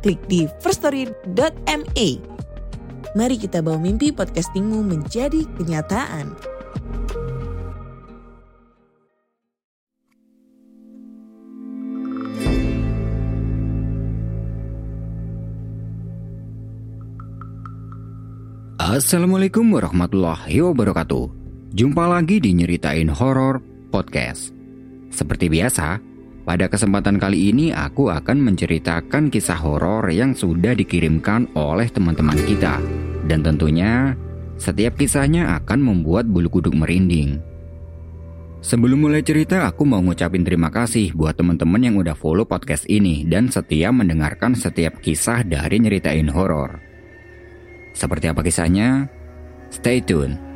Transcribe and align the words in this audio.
klik 0.00 0.20
di 0.26 0.48
firststory.me. 0.64 2.08
Mari 3.14 3.36
kita 3.36 3.60
bawa 3.60 3.78
mimpi 3.78 4.10
podcastingmu 4.14 4.82
menjadi 4.86 5.44
kenyataan. 5.58 6.34
Assalamualaikum 18.90 19.70
warahmatullahi 19.70 20.66
wabarakatuh. 20.66 21.24
Jumpa 21.70 22.10
lagi 22.10 22.42
di 22.42 22.50
Nyeritain 22.58 23.06
Horor 23.06 23.62
Podcast. 23.86 24.50
Seperti 25.14 25.46
biasa, 25.46 26.09
pada 26.42 26.66
kesempatan 26.72 27.20
kali 27.20 27.52
ini 27.52 27.70
aku 27.70 28.08
akan 28.08 28.40
menceritakan 28.40 29.28
kisah 29.28 29.60
horor 29.60 30.08
yang 30.08 30.32
sudah 30.32 30.72
dikirimkan 30.72 31.52
oleh 31.52 31.86
teman-teman 31.92 32.36
kita. 32.48 32.80
Dan 33.28 33.44
tentunya, 33.44 34.16
setiap 34.56 34.96
kisahnya 34.96 35.56
akan 35.60 35.78
membuat 35.80 36.24
bulu 36.26 36.48
kuduk 36.48 36.72
merinding. 36.72 37.40
Sebelum 38.60 39.08
mulai 39.08 39.24
cerita, 39.24 39.64
aku 39.64 39.88
mau 39.88 40.04
ngucapin 40.04 40.44
terima 40.44 40.68
kasih 40.68 41.16
buat 41.16 41.32
teman-teman 41.32 41.80
yang 41.80 41.96
udah 41.96 42.12
follow 42.12 42.44
podcast 42.44 42.84
ini 42.92 43.24
dan 43.24 43.48
setia 43.48 43.88
mendengarkan 43.88 44.52
setiap 44.52 45.00
kisah 45.00 45.40
dari 45.40 45.80
Nyeritain 45.80 46.28
Horor. 46.28 46.76
Seperti 47.96 48.28
apa 48.28 48.44
kisahnya? 48.44 49.08
Stay 49.72 50.04
tune. 50.04 50.49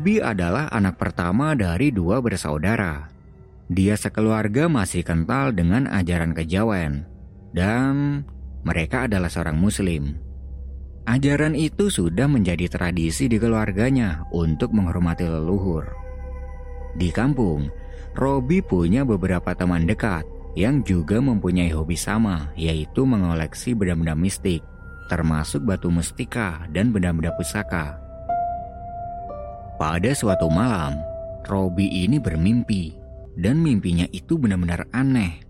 Robi 0.00 0.16
adalah 0.16 0.72
anak 0.72 0.96
pertama 0.96 1.52
dari 1.52 1.92
dua 1.92 2.24
bersaudara. 2.24 3.12
Dia 3.68 4.00
sekeluarga 4.00 4.64
masih 4.64 5.04
kental 5.04 5.52
dengan 5.52 5.84
ajaran 5.84 6.32
kejawen, 6.32 7.04
dan 7.52 8.24
mereka 8.64 9.04
adalah 9.04 9.28
seorang 9.28 9.60
Muslim. 9.60 10.16
Ajaran 11.04 11.52
itu 11.52 11.92
sudah 11.92 12.32
menjadi 12.32 12.72
tradisi 12.72 13.28
di 13.28 13.36
keluarganya 13.36 14.24
untuk 14.32 14.72
menghormati 14.72 15.28
leluhur. 15.28 15.84
Di 16.96 17.12
kampung, 17.12 17.68
Robi 18.16 18.64
punya 18.64 19.04
beberapa 19.04 19.52
teman 19.52 19.84
dekat 19.84 20.24
yang 20.56 20.80
juga 20.80 21.20
mempunyai 21.20 21.76
hobi 21.76 22.00
sama, 22.00 22.48
yaitu 22.56 23.04
mengoleksi 23.04 23.76
benda-benda 23.76 24.16
mistik, 24.16 24.64
termasuk 25.12 25.60
batu 25.60 25.92
mustika 25.92 26.64
dan 26.72 26.88
benda-benda 26.88 27.36
pusaka. 27.36 28.09
Pada 29.80 30.12
suatu 30.12 30.52
malam, 30.52 30.92
Robi 31.48 31.88
ini 31.88 32.20
bermimpi, 32.20 32.92
dan 33.32 33.64
mimpinya 33.64 34.04
itu 34.12 34.36
benar-benar 34.36 34.84
aneh. 34.92 35.40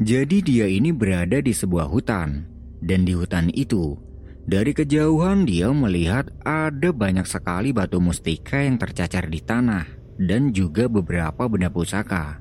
Jadi 0.00 0.40
dia 0.40 0.64
ini 0.64 0.96
berada 0.96 1.36
di 1.36 1.52
sebuah 1.52 1.92
hutan, 1.92 2.48
dan 2.80 3.04
di 3.04 3.12
hutan 3.12 3.52
itu 3.52 4.00
dari 4.48 4.72
kejauhan 4.72 5.44
dia 5.44 5.68
melihat 5.68 6.32
ada 6.40 6.88
banyak 6.88 7.28
sekali 7.28 7.68
batu 7.68 8.00
mustika 8.00 8.64
yang 8.64 8.80
tercacar 8.80 9.28
di 9.28 9.44
tanah 9.44 9.84
dan 10.16 10.48
juga 10.56 10.88
beberapa 10.88 11.52
benda 11.52 11.68
pusaka. 11.68 12.40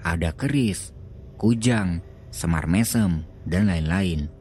Ada 0.00 0.32
keris, 0.32 0.96
kujang, 1.36 2.00
semar 2.32 2.64
mesem, 2.64 3.28
dan 3.44 3.68
lain-lain. 3.68 4.32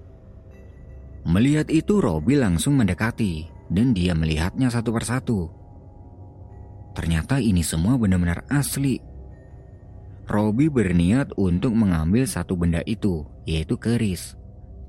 Melihat 1.27 1.67
itu 1.67 1.99
Robi 1.99 2.39
langsung 2.39 2.79
mendekati 2.79 3.51
dan 3.67 3.91
dia 3.91 4.15
melihatnya 4.15 4.71
satu 4.71 4.95
persatu. 4.95 5.62
Ternyata 6.93 7.41
ini 7.41 7.65
semua 7.65 7.97
benar-benar 7.97 8.45
asli. 8.49 9.01
Robi 10.29 10.71
berniat 10.71 11.35
untuk 11.35 11.75
mengambil 11.75 12.23
satu 12.23 12.55
benda 12.55 12.79
itu, 12.87 13.27
yaitu 13.43 13.75
keris. 13.75 14.39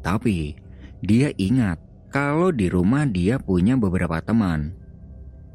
Tapi 0.05 0.55
dia 1.01 1.33
ingat 1.41 1.81
kalau 2.13 2.55
di 2.55 2.71
rumah 2.71 3.09
dia 3.09 3.41
punya 3.41 3.75
beberapa 3.75 4.21
teman. 4.23 4.77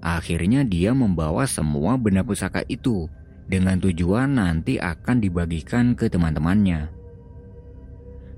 Akhirnya 0.04 0.68
dia 0.68 0.92
membawa 0.92 1.48
semua 1.48 1.96
benda 1.96 2.24
pusaka 2.24 2.66
itu 2.68 3.08
dengan 3.50 3.82
tujuan 3.82 4.38
nanti 4.38 4.78
akan 4.78 5.18
dibagikan 5.20 5.98
ke 5.98 6.06
teman-temannya. 6.06 6.92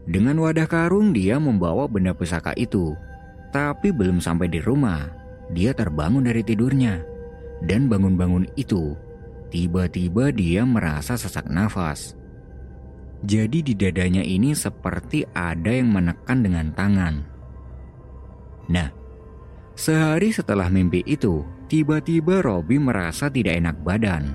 Dengan 0.07 0.39
wadah 0.41 0.65
karung 0.65 1.13
dia 1.13 1.37
membawa 1.37 1.85
benda 1.85 2.15
pusaka 2.15 2.55
itu, 2.57 2.97
tapi 3.53 3.93
belum 3.93 4.23
sampai 4.23 4.49
di 4.49 4.57
rumah, 4.57 5.11
dia 5.53 5.75
terbangun 5.75 6.25
dari 6.25 6.41
tidurnya. 6.41 7.10
Dan 7.61 7.85
bangun-bangun 7.85 8.49
itu, 8.57 8.97
tiba-tiba 9.53 10.33
dia 10.33 10.65
merasa 10.65 11.13
sesak 11.13 11.45
nafas. 11.45 12.17
Jadi 13.21 13.61
di 13.61 13.73
dadanya 13.77 14.25
ini 14.25 14.57
seperti 14.57 15.29
ada 15.37 15.69
yang 15.69 15.93
menekan 15.93 16.41
dengan 16.41 16.73
tangan. 16.73 17.21
Nah, 18.65 18.89
sehari 19.77 20.33
setelah 20.33 20.73
mimpi 20.73 21.05
itu, 21.05 21.45
tiba-tiba 21.69 22.41
Robi 22.41 22.81
merasa 22.81 23.29
tidak 23.29 23.61
enak 23.61 23.77
badan. 23.85 24.33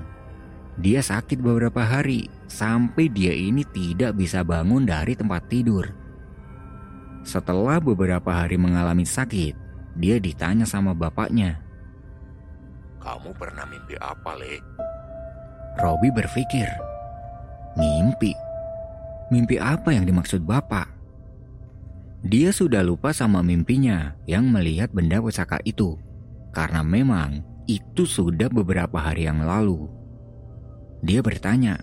Dia 0.79 1.03
sakit 1.03 1.43
beberapa 1.43 1.83
hari 1.83 2.31
sampai 2.47 3.11
dia 3.11 3.35
ini 3.35 3.67
tidak 3.67 4.15
bisa 4.15 4.45
bangun 4.47 4.87
dari 4.87 5.19
tempat 5.19 5.51
tidur. 5.51 5.91
Setelah 7.27 7.83
beberapa 7.83 8.31
hari 8.31 8.55
mengalami 8.55 9.03
sakit, 9.03 9.57
dia 9.99 10.15
ditanya 10.15 10.63
sama 10.63 10.95
bapaknya. 10.95 11.66
Kamu 13.07 13.31
pernah 13.39 13.63
mimpi 13.63 13.95
apa, 14.03 14.35
Le? 14.35 14.59
Robi 15.79 16.11
berpikir, 16.11 16.67
mimpi? 17.79 18.35
Mimpi 19.31 19.55
apa 19.55 19.95
yang 19.95 20.03
dimaksud 20.03 20.43
bapak? 20.43 20.91
Dia 22.27 22.51
sudah 22.51 22.83
lupa 22.83 23.15
sama 23.15 23.39
mimpinya 23.39 24.11
yang 24.27 24.51
melihat 24.51 24.91
benda 24.91 25.23
pusaka 25.23 25.63
itu, 25.63 25.95
karena 26.51 26.83
memang 26.83 27.47
itu 27.63 28.03
sudah 28.03 28.51
beberapa 28.51 28.99
hari 28.99 29.23
yang 29.23 29.39
lalu. 29.39 29.87
Dia 30.99 31.23
bertanya, 31.23 31.79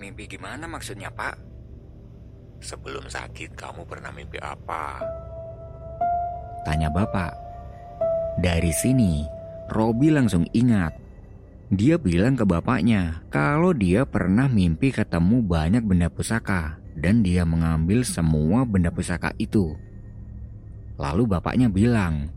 Mimpi 0.00 0.24
gimana 0.24 0.64
maksudnya 0.64 1.12
pak? 1.12 1.36
Sebelum 2.64 3.04
sakit 3.04 3.52
kamu 3.52 3.84
pernah 3.84 4.08
mimpi 4.08 4.40
apa? 4.40 5.04
Tanya 6.64 6.88
bapak. 6.88 7.36
Dari 8.40 8.72
sini, 8.72 9.39
Robi 9.70 10.10
langsung 10.10 10.50
ingat. 10.50 10.98
Dia 11.70 11.94
bilang 11.94 12.34
ke 12.34 12.42
bapaknya 12.42 13.22
kalau 13.30 13.70
dia 13.70 14.02
pernah 14.02 14.50
mimpi 14.50 14.90
ketemu 14.90 15.46
banyak 15.46 15.86
benda 15.86 16.10
pusaka 16.10 16.82
dan 16.98 17.22
dia 17.22 17.46
mengambil 17.46 18.02
semua 18.02 18.66
benda 18.66 18.90
pusaka 18.90 19.30
itu. 19.38 19.78
Lalu 20.98 21.22
bapaknya 21.30 21.70
bilang, 21.70 22.34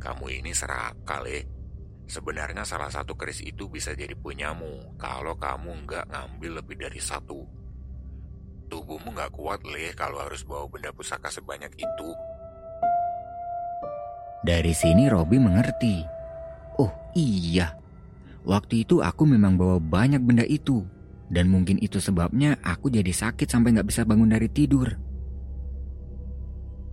Kamu 0.00 0.32
ini 0.32 0.56
serakal 0.56 1.28
ya. 1.28 1.44
Sebenarnya 2.08 2.64
salah 2.64 2.88
satu 2.88 3.12
keris 3.12 3.44
itu 3.44 3.68
bisa 3.68 3.92
jadi 3.92 4.16
punyamu 4.16 4.96
kalau 4.96 5.36
kamu 5.36 5.84
nggak 5.84 6.08
ngambil 6.08 6.64
lebih 6.64 6.76
dari 6.80 7.00
satu. 7.00 7.44
Tubuhmu 8.72 9.12
nggak 9.12 9.36
kuat 9.36 9.60
leh 9.68 9.92
kalau 9.92 10.24
harus 10.24 10.48
bawa 10.48 10.64
benda 10.64 10.88
pusaka 10.96 11.28
sebanyak 11.28 11.76
itu. 11.76 12.08
Dari 14.42 14.72
sini 14.72 15.06
Robi 15.12 15.36
mengerti. 15.36 16.21
Oh 16.80 16.92
iya, 17.12 17.76
waktu 18.46 18.86
itu 18.86 19.04
aku 19.04 19.28
memang 19.28 19.58
bawa 19.58 19.76
banyak 19.82 20.22
benda 20.22 20.46
itu. 20.46 20.84
Dan 21.32 21.48
mungkin 21.48 21.80
itu 21.80 21.96
sebabnya 21.96 22.60
aku 22.60 22.92
jadi 22.92 23.08
sakit 23.08 23.48
sampai 23.48 23.72
nggak 23.72 23.88
bisa 23.88 24.04
bangun 24.04 24.28
dari 24.28 24.52
tidur. 24.52 24.92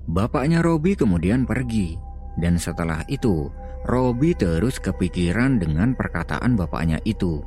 Bapaknya 0.08 0.64
Robi 0.64 0.96
kemudian 0.96 1.44
pergi. 1.44 2.00
Dan 2.40 2.56
setelah 2.56 3.04
itu, 3.12 3.52
Robi 3.84 4.32
terus 4.32 4.80
kepikiran 4.80 5.60
dengan 5.60 5.92
perkataan 5.92 6.56
bapaknya 6.56 7.04
itu. 7.04 7.44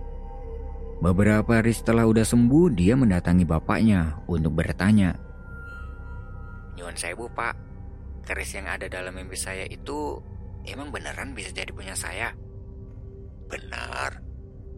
Beberapa 1.03 1.59
hari 1.59 1.75
setelah 1.75 2.07
udah 2.07 2.23
sembuh, 2.23 2.71
dia 2.77 2.95
mendatangi 2.95 3.43
bapaknya 3.49 4.23
untuk 4.31 4.55
bertanya. 4.55 5.17
Nyuan 6.79 6.95
sewu 6.95 7.27
pak, 7.33 7.59
keris 8.23 8.55
yang 8.55 8.71
ada 8.71 8.87
dalam 8.87 9.17
mimpi 9.17 9.35
saya 9.35 9.67
itu 9.67 10.23
emang 10.67 10.95
beneran 10.95 11.35
bisa 11.35 11.51
jadi 11.51 11.71
punya 11.71 11.95
saya? 11.97 12.35
Benar, 13.51 14.23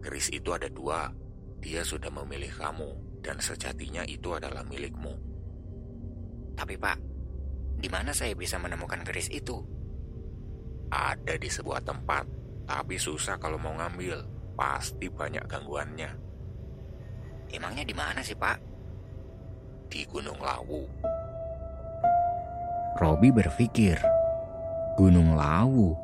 keris 0.03 0.33
itu 0.35 0.51
ada 0.51 0.67
dua. 0.67 1.11
Dia 1.61 1.81
sudah 1.81 2.13
memilih 2.13 2.53
kamu 2.53 3.21
dan 3.25 3.41
sejatinya 3.41 4.05
itu 4.05 4.37
adalah 4.37 4.67
milikmu. 4.69 5.17
Tapi 6.55 6.75
pak, 6.77 6.99
di 7.81 7.89
mana 7.89 8.13
saya 8.13 8.37
bisa 8.37 8.61
menemukan 8.61 9.01
keris 9.03 9.33
itu? 9.33 9.59
Ada 10.93 11.41
di 11.41 11.49
sebuah 11.49 11.83
tempat, 11.83 12.25
tapi 12.69 13.01
susah 13.01 13.41
kalau 13.41 13.59
mau 13.59 13.75
ngambil. 13.75 14.35
Pasti 14.55 15.11
banyak 15.11 15.51
gangguannya. 15.51 16.11
Emangnya 17.51 17.83
di 17.83 17.91
mana 17.91 18.23
sih 18.23 18.39
pak? 18.39 18.63
Di 19.91 20.07
Gunung 20.07 20.39
Lawu. 20.39 20.87
Robi 22.95 23.35
berpikir, 23.35 23.99
Gunung 24.95 25.35
Lawu? 25.35 25.99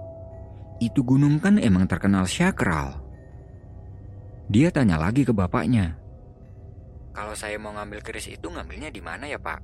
Itu 0.83 1.07
gunung 1.07 1.39
kan 1.39 1.63
emang 1.63 1.87
terkenal 1.87 2.27
syakral. 2.27 2.99
Dia 4.51 4.75
tanya 4.75 4.99
lagi 4.99 5.23
ke 5.23 5.31
bapaknya. 5.31 5.95
Kalau 7.15 7.35
saya 7.39 7.55
mau 7.59 7.71
ngambil 7.71 8.03
keris 8.03 8.27
itu 8.27 8.51
ngambilnya 8.51 8.91
di 8.91 8.99
mana 8.99 9.31
ya 9.31 9.39
pak? 9.39 9.63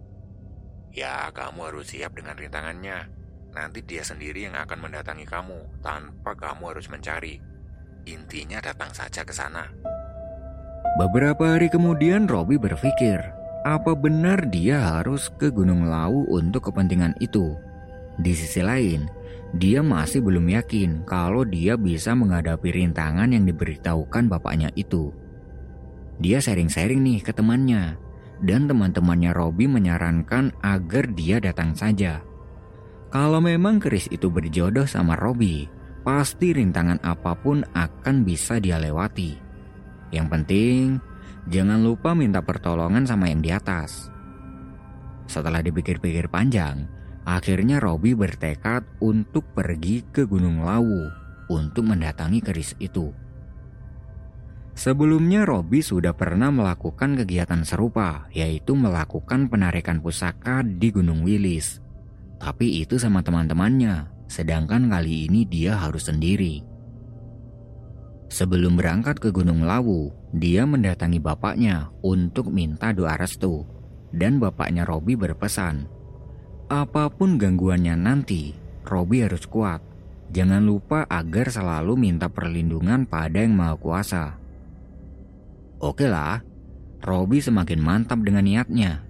Ya 0.94 1.26
kamu 1.34 1.75
harus 1.75 1.90
siap 1.90 2.14
dengan 2.14 2.38
rintangannya. 2.38 3.11
Nanti 3.50 3.82
dia 3.82 4.06
sendiri 4.06 4.46
yang 4.46 4.55
akan 4.55 4.78
mendatangi 4.87 5.26
kamu 5.26 5.82
tanpa 5.82 6.38
kamu 6.38 6.76
harus 6.76 6.87
mencari. 6.87 7.43
Intinya 8.06 8.62
datang 8.62 8.94
saja 8.94 9.26
ke 9.26 9.34
sana. 9.34 9.67
Beberapa 10.94 11.58
hari 11.58 11.67
kemudian 11.67 12.31
Robi 12.31 12.55
berpikir, 12.55 13.19
apa 13.67 13.93
benar 13.99 14.46
dia 14.46 14.78
harus 14.78 15.26
ke 15.34 15.50
Gunung 15.50 15.90
Lawu 15.90 16.31
untuk 16.31 16.70
kepentingan 16.70 17.19
itu? 17.19 17.58
Di 18.16 18.32
sisi 18.32 18.64
lain, 18.64 19.04
dia 19.56 19.84
masih 19.84 20.24
belum 20.24 20.48
yakin 20.52 21.04
kalau 21.04 21.44
dia 21.44 21.76
bisa 21.76 22.16
menghadapi 22.16 22.72
rintangan 22.72 23.28
yang 23.30 23.44
diberitahukan 23.44 24.26
bapaknya 24.28 24.72
itu. 24.74 25.12
Dia 26.16 26.40
sharing-sharing 26.40 27.00
nih 27.04 27.20
ke 27.20 27.32
temannya, 27.36 28.00
dan 28.40 28.68
teman-temannya 28.68 29.32
Robi 29.36 29.68
menyarankan 29.68 30.52
agar 30.64 31.04
dia 31.12 31.40
datang 31.40 31.76
saja. 31.76 32.24
Kalau 33.12 33.40
memang 33.40 33.80
keris 33.80 34.08
itu 34.12 34.32
berjodoh 34.32 34.88
sama 34.88 35.16
Robi, 35.16 35.68
pasti 36.04 36.52
rintangan 36.52 37.00
apa 37.04 37.36
pun 37.36 37.64
akan 37.72 38.16
bisa 38.24 38.60
dia 38.60 38.80
lewati. 38.80 39.36
Yang 40.12 40.26
penting, 40.32 40.84
jangan 41.48 41.80
lupa 41.84 42.12
minta 42.12 42.40
pertolongan 42.40 43.04
sama 43.04 43.28
yang 43.28 43.40
di 43.44 43.52
atas. 43.52 44.08
Setelah 45.26 45.60
dipikir-pikir 45.60 46.30
panjang, 46.30 46.86
akhirnya 47.26 47.82
Robi 47.82 48.14
bertekad 48.14 48.87
untuk 49.02 49.50
pergi 49.50 50.06
ke 50.14 50.25
Gunung 50.25 50.62
Lawu 50.62 51.11
untuk 51.50 51.90
mendatangi 51.90 52.38
keris 52.38 52.78
itu. 52.78 53.11
Sebelumnya 54.76 55.49
Robi 55.49 55.81
sudah 55.81 56.12
pernah 56.12 56.52
melakukan 56.52 57.17
kegiatan 57.17 57.64
serupa, 57.64 58.28
yaitu 58.31 58.76
melakukan 58.76 59.49
penarikan 59.49 60.05
pusaka 60.05 60.61
di 60.62 60.93
Gunung 60.93 61.25
Wilis. 61.25 61.81
Tapi 62.37 62.84
itu 62.84 63.00
sama 63.00 63.25
teman-temannya, 63.25 64.28
sedangkan 64.28 64.93
kali 64.93 65.32
ini 65.32 65.49
dia 65.49 65.81
harus 65.81 66.12
sendiri. 66.12 66.61
Sebelum 68.28 68.76
berangkat 68.76 69.17
ke 69.17 69.32
Gunung 69.32 69.64
Lawu, 69.64 70.12
dia 70.37 70.69
mendatangi 70.69 71.25
bapaknya 71.25 71.88
untuk 72.05 72.52
minta 72.52 72.93
doa 72.93 73.17
restu. 73.17 73.64
Dan 74.12 74.37
bapaknya 74.37 74.84
Robi 74.84 75.17
berpesan, 75.17 75.88
apa 76.66 77.06
pun 77.10 77.38
gangguannya 77.38 77.94
nanti, 77.94 78.54
Robi 78.82 79.22
harus 79.22 79.46
kuat. 79.46 79.82
Jangan 80.34 80.62
lupa 80.66 81.06
agar 81.06 81.50
selalu 81.50 81.94
minta 81.94 82.26
perlindungan 82.26 83.06
pada 83.06 83.42
yang 83.42 83.54
maha 83.54 83.78
kuasa. 83.78 84.24
Oke 85.78 86.10
lah, 86.10 86.42
Robi 87.02 87.38
semakin 87.38 87.78
mantap 87.78 88.18
dengan 88.26 88.42
niatnya. 88.42 89.06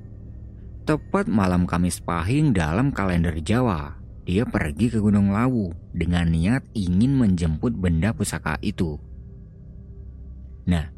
Tepat 0.84 1.26
malam 1.26 1.64
Kamis 1.64 1.98
Pahing 1.98 2.52
dalam 2.52 2.92
kalender 2.92 3.40
Jawa, 3.40 3.96
dia 4.26 4.42
pergi 4.44 4.90
ke 4.90 4.98
Gunung 4.98 5.30
Lawu 5.30 5.70
dengan 5.94 6.28
niat 6.30 6.66
ingin 6.74 7.14
menjemput 7.16 7.74
benda 7.74 8.12
pusaka 8.12 8.58
itu. 8.60 8.98
Nah, 10.66 10.90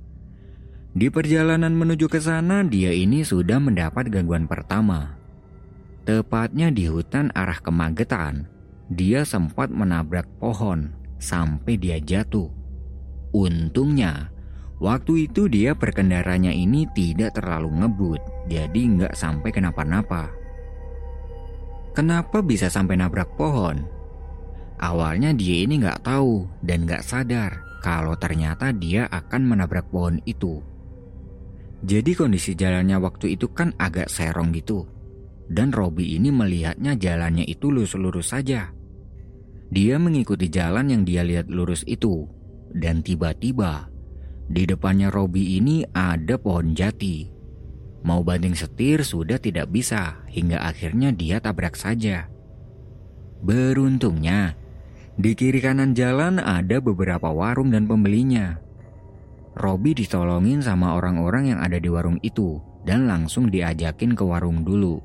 di 0.96 1.12
perjalanan 1.12 1.76
menuju 1.76 2.08
ke 2.08 2.18
sana 2.18 2.64
dia 2.64 2.90
ini 2.90 3.22
sudah 3.22 3.60
mendapat 3.60 4.08
gangguan 4.08 4.48
pertama. 4.48 5.17
Tepatnya 6.08 6.72
di 6.72 6.88
hutan 6.88 7.28
arah 7.36 7.60
Kemagetan, 7.60 8.48
dia 8.88 9.28
sempat 9.28 9.68
menabrak 9.68 10.24
pohon 10.40 10.88
sampai 11.20 11.76
dia 11.76 12.00
jatuh. 12.00 12.48
Untungnya, 13.36 14.32
waktu 14.80 15.28
itu 15.28 15.52
dia 15.52 15.76
berkendaranya 15.76 16.48
ini 16.48 16.88
tidak 16.96 17.36
terlalu 17.36 17.84
ngebut, 17.84 18.24
jadi 18.48 18.80
nggak 18.88 19.12
sampai 19.12 19.52
kenapa-napa. 19.52 20.32
Kenapa 21.92 22.40
bisa 22.40 22.72
sampai 22.72 22.96
nabrak 22.96 23.36
pohon? 23.36 23.84
Awalnya 24.80 25.36
dia 25.36 25.68
ini 25.68 25.76
nggak 25.76 26.08
tahu 26.08 26.48
dan 26.64 26.88
nggak 26.88 27.04
sadar 27.04 27.60
kalau 27.84 28.16
ternyata 28.16 28.72
dia 28.72 29.12
akan 29.12 29.44
menabrak 29.44 29.92
pohon 29.92 30.24
itu. 30.24 30.64
Jadi 31.84 32.16
kondisi 32.16 32.56
jalannya 32.56 32.96
waktu 32.96 33.36
itu 33.36 33.52
kan 33.52 33.76
agak 33.76 34.08
serong 34.08 34.56
gitu. 34.56 34.88
Dan 35.48 35.72
Robi 35.72 36.16
ini 36.20 36.28
melihatnya 36.28 36.94
jalannya 36.94 37.48
itu 37.48 37.72
lurus-lurus 37.72 38.36
saja. 38.36 38.72
Dia 39.68 39.96
mengikuti 39.96 40.52
jalan 40.52 40.92
yang 40.92 41.02
dia 41.08 41.24
lihat 41.24 41.48
lurus 41.48 41.84
itu. 41.88 42.28
Dan 42.68 43.00
tiba-tiba 43.00 43.88
di 44.48 44.68
depannya 44.68 45.08
Robi 45.08 45.56
ini 45.56 45.84
ada 45.92 46.36
pohon 46.36 46.76
jati 46.76 47.38
Mau 48.06 48.22
banting 48.22 48.54
setir 48.54 49.02
sudah 49.02 49.42
tidak 49.42 49.74
bisa 49.74 50.22
hingga 50.30 50.62
akhirnya 50.62 51.10
dia 51.10 51.42
tabrak 51.42 51.74
saja. 51.74 52.30
Beruntungnya, 53.42 54.54
di 55.18 55.34
kiri 55.34 55.58
kanan 55.58 55.94
jalan 55.98 56.38
ada 56.38 56.78
beberapa 56.78 57.30
warung 57.30 57.74
dan 57.74 57.90
pembelinya. 57.90 58.62
Robi 59.58 59.98
ditolongin 59.98 60.62
sama 60.62 60.94
orang-orang 60.94 61.54
yang 61.54 61.60
ada 61.60 61.82
di 61.82 61.90
warung 61.90 62.22
itu 62.22 62.62
dan 62.86 63.10
langsung 63.10 63.50
diajakin 63.50 64.14
ke 64.14 64.22
warung 64.22 64.62
dulu. 64.62 65.02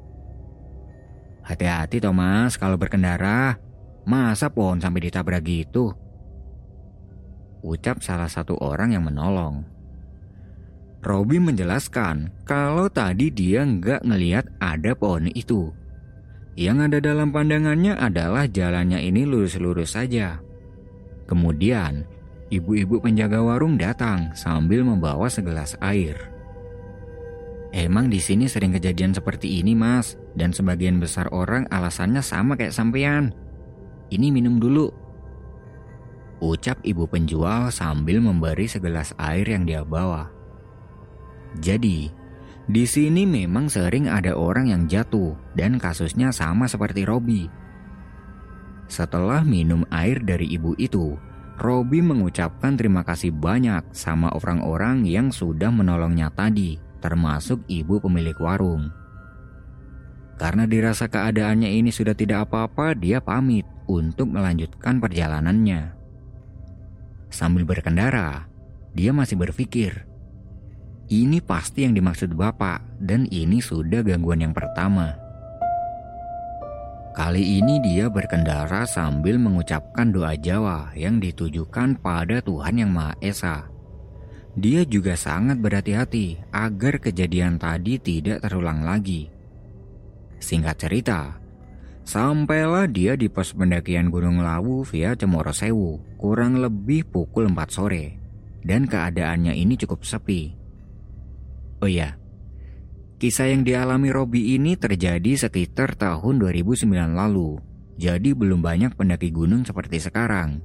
Hati-hati 1.44 2.00
Thomas 2.00 2.56
kalau 2.56 2.80
berkendara, 2.80 3.60
masa 4.08 4.48
pohon 4.48 4.80
sampai 4.80 5.12
ditabrak 5.12 5.44
gitu? 5.44 5.92
Ucap 7.64 8.00
salah 8.00 8.32
satu 8.32 8.56
orang 8.60 8.96
yang 8.96 9.04
menolong. 9.04 9.68
Robi 11.04 11.40
menjelaskan 11.44 12.32
kalau 12.48 12.88
tadi 12.88 13.28
dia 13.28 13.68
nggak 13.68 14.08
ngeliat 14.08 14.48
ada 14.64 14.96
pohon 14.96 15.28
itu. 15.36 15.72
Yang 16.56 16.78
ada 16.88 16.98
dalam 17.12 17.36
pandangannya 17.36 18.00
adalah 18.00 18.48
jalannya 18.48 19.04
ini 19.04 19.28
lurus-lurus 19.28 20.00
saja. 20.00 20.40
Kemudian, 21.28 22.08
ibu-ibu 22.52 23.04
penjaga 23.04 23.44
warung 23.44 23.76
datang 23.76 24.32
sambil 24.32 24.88
membawa 24.88 25.28
segelas 25.28 25.76
air. 25.84 26.33
Emang 27.74 28.06
di 28.06 28.22
sini 28.22 28.46
sering 28.46 28.70
kejadian 28.78 29.18
seperti 29.18 29.58
ini, 29.58 29.74
Mas, 29.74 30.14
dan 30.38 30.54
sebagian 30.54 31.02
besar 31.02 31.26
orang 31.34 31.66
alasannya 31.74 32.22
sama 32.22 32.54
kayak 32.54 32.70
sampean. 32.70 33.34
Ini 34.14 34.30
minum 34.30 34.62
dulu. 34.62 34.94
Ucap 36.38 36.78
ibu 36.86 37.10
penjual 37.10 37.74
sambil 37.74 38.22
memberi 38.22 38.70
segelas 38.70 39.18
air 39.18 39.50
yang 39.50 39.66
dia 39.66 39.82
bawa. 39.82 40.30
Jadi, 41.58 42.14
di 42.70 42.86
sini 42.86 43.26
memang 43.26 43.66
sering 43.74 44.06
ada 44.06 44.38
orang 44.38 44.70
yang 44.70 44.86
jatuh 44.86 45.34
dan 45.58 45.82
kasusnya 45.82 46.30
sama 46.30 46.70
seperti 46.70 47.10
Robi. 47.10 47.50
Setelah 48.86 49.42
minum 49.42 49.82
air 49.90 50.22
dari 50.22 50.46
ibu 50.54 50.78
itu, 50.78 51.18
Robi 51.58 52.06
mengucapkan 52.06 52.78
terima 52.78 53.02
kasih 53.02 53.34
banyak 53.34 53.82
sama 53.98 54.30
orang-orang 54.38 55.10
yang 55.10 55.34
sudah 55.34 55.74
menolongnya 55.74 56.30
tadi, 56.30 56.78
termasuk 57.04 57.60
ibu 57.68 58.00
pemilik 58.00 58.40
warung. 58.40 58.88
Karena 60.40 60.64
dirasa 60.64 61.12
keadaannya 61.12 61.68
ini 61.68 61.92
sudah 61.92 62.16
tidak 62.16 62.48
apa-apa, 62.48 62.96
dia 62.96 63.20
pamit 63.20 63.68
untuk 63.92 64.32
melanjutkan 64.32 65.04
perjalanannya. 65.04 65.92
Sambil 67.28 67.68
berkendara, 67.68 68.48
dia 68.96 69.12
masih 69.12 69.36
berpikir 69.36 70.14
ini 71.12 71.44
pasti 71.44 71.84
yang 71.84 71.94
dimaksud 71.94 72.32
Bapak, 72.32 72.80
dan 73.04 73.28
ini 73.28 73.60
sudah 73.60 74.02
gangguan 74.02 74.40
yang 74.40 74.56
pertama. 74.56 75.14
Kali 77.14 77.62
ini 77.62 77.78
dia 77.84 78.10
berkendara 78.10 78.88
sambil 78.90 79.38
mengucapkan 79.38 80.10
doa 80.10 80.34
Jawa 80.34 80.90
yang 80.98 81.22
ditujukan 81.22 82.02
pada 82.02 82.42
Tuhan 82.42 82.82
Yang 82.82 82.92
Maha 82.96 83.14
Esa. 83.22 83.73
Dia 84.54 84.86
juga 84.86 85.18
sangat 85.18 85.58
berhati-hati 85.58 86.54
agar 86.54 87.02
kejadian 87.02 87.58
tadi 87.58 87.98
tidak 87.98 88.46
terulang 88.46 88.86
lagi. 88.86 89.30
Singkat 90.38 90.76
cerita, 90.78 91.44
Sampailah 92.04 92.92
dia 92.92 93.16
di 93.16 93.32
pos 93.32 93.56
pendakian 93.56 94.12
Gunung 94.12 94.44
Lawu 94.44 94.84
via 94.84 95.16
Cemoro 95.16 95.56
Sewu, 95.56 96.04
kurang 96.20 96.60
lebih 96.60 97.08
pukul 97.08 97.48
4 97.48 97.72
sore. 97.72 98.20
Dan 98.60 98.92
keadaannya 98.92 99.56
ini 99.56 99.80
cukup 99.80 100.04
sepi. 100.04 100.52
Oh 101.80 101.88
iya, 101.88 102.20
kisah 103.24 103.52
yang 103.52 103.64
dialami 103.64 104.12
Robi 104.12 104.56
ini 104.56 104.76
terjadi 104.76 105.48
sekitar 105.48 105.96
tahun 105.96 106.44
2009 106.44 106.88
lalu. 107.16 107.60
Jadi 107.96 108.36
belum 108.36 108.60
banyak 108.60 109.00
pendaki 109.00 109.32
gunung 109.32 109.64
seperti 109.64 110.04
sekarang. 110.04 110.60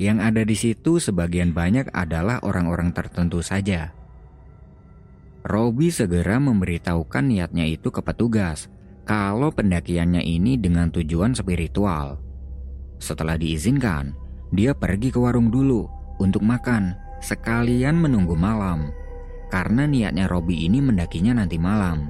Yang 0.00 0.18
ada 0.24 0.42
di 0.48 0.56
situ 0.56 0.96
sebagian 0.96 1.52
banyak 1.52 1.92
adalah 1.92 2.40
orang-orang 2.40 2.96
tertentu 2.96 3.44
saja. 3.44 3.92
Robi 5.44 5.92
segera 5.92 6.40
memberitahukan 6.40 7.28
niatnya 7.28 7.68
itu 7.68 7.92
ke 7.92 8.00
petugas 8.00 8.72
kalau 9.04 9.52
pendakiannya 9.52 10.24
ini 10.24 10.56
dengan 10.56 10.88
tujuan 10.88 11.36
spiritual. 11.36 12.16
Setelah 12.96 13.36
diizinkan, 13.36 14.16
dia 14.48 14.72
pergi 14.72 15.12
ke 15.12 15.20
warung 15.20 15.52
dulu 15.52 15.84
untuk 16.16 16.48
makan, 16.48 16.96
sekalian 17.20 18.00
menunggu 18.00 18.32
malam. 18.32 18.96
Karena 19.52 19.84
niatnya 19.84 20.32
Robi 20.32 20.64
ini 20.64 20.80
mendakinya 20.80 21.44
nanti 21.44 21.60
malam. 21.60 22.08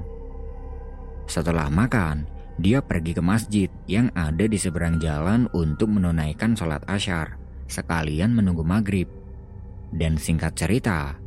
Setelah 1.27 1.67
makan, 1.67 2.23
dia 2.55 2.79
pergi 2.79 3.19
ke 3.19 3.23
masjid 3.23 3.67
yang 3.83 4.07
ada 4.15 4.47
di 4.47 4.55
seberang 4.55 4.95
jalan 5.03 5.51
untuk 5.51 5.91
menunaikan 5.91 6.55
sholat 6.55 6.83
asyar, 6.87 7.41
sekalian 7.71 8.35
menunggu 8.35 8.67
maghrib. 8.67 9.07
Dan 9.95 10.19
singkat 10.19 10.59
cerita, 10.59 11.21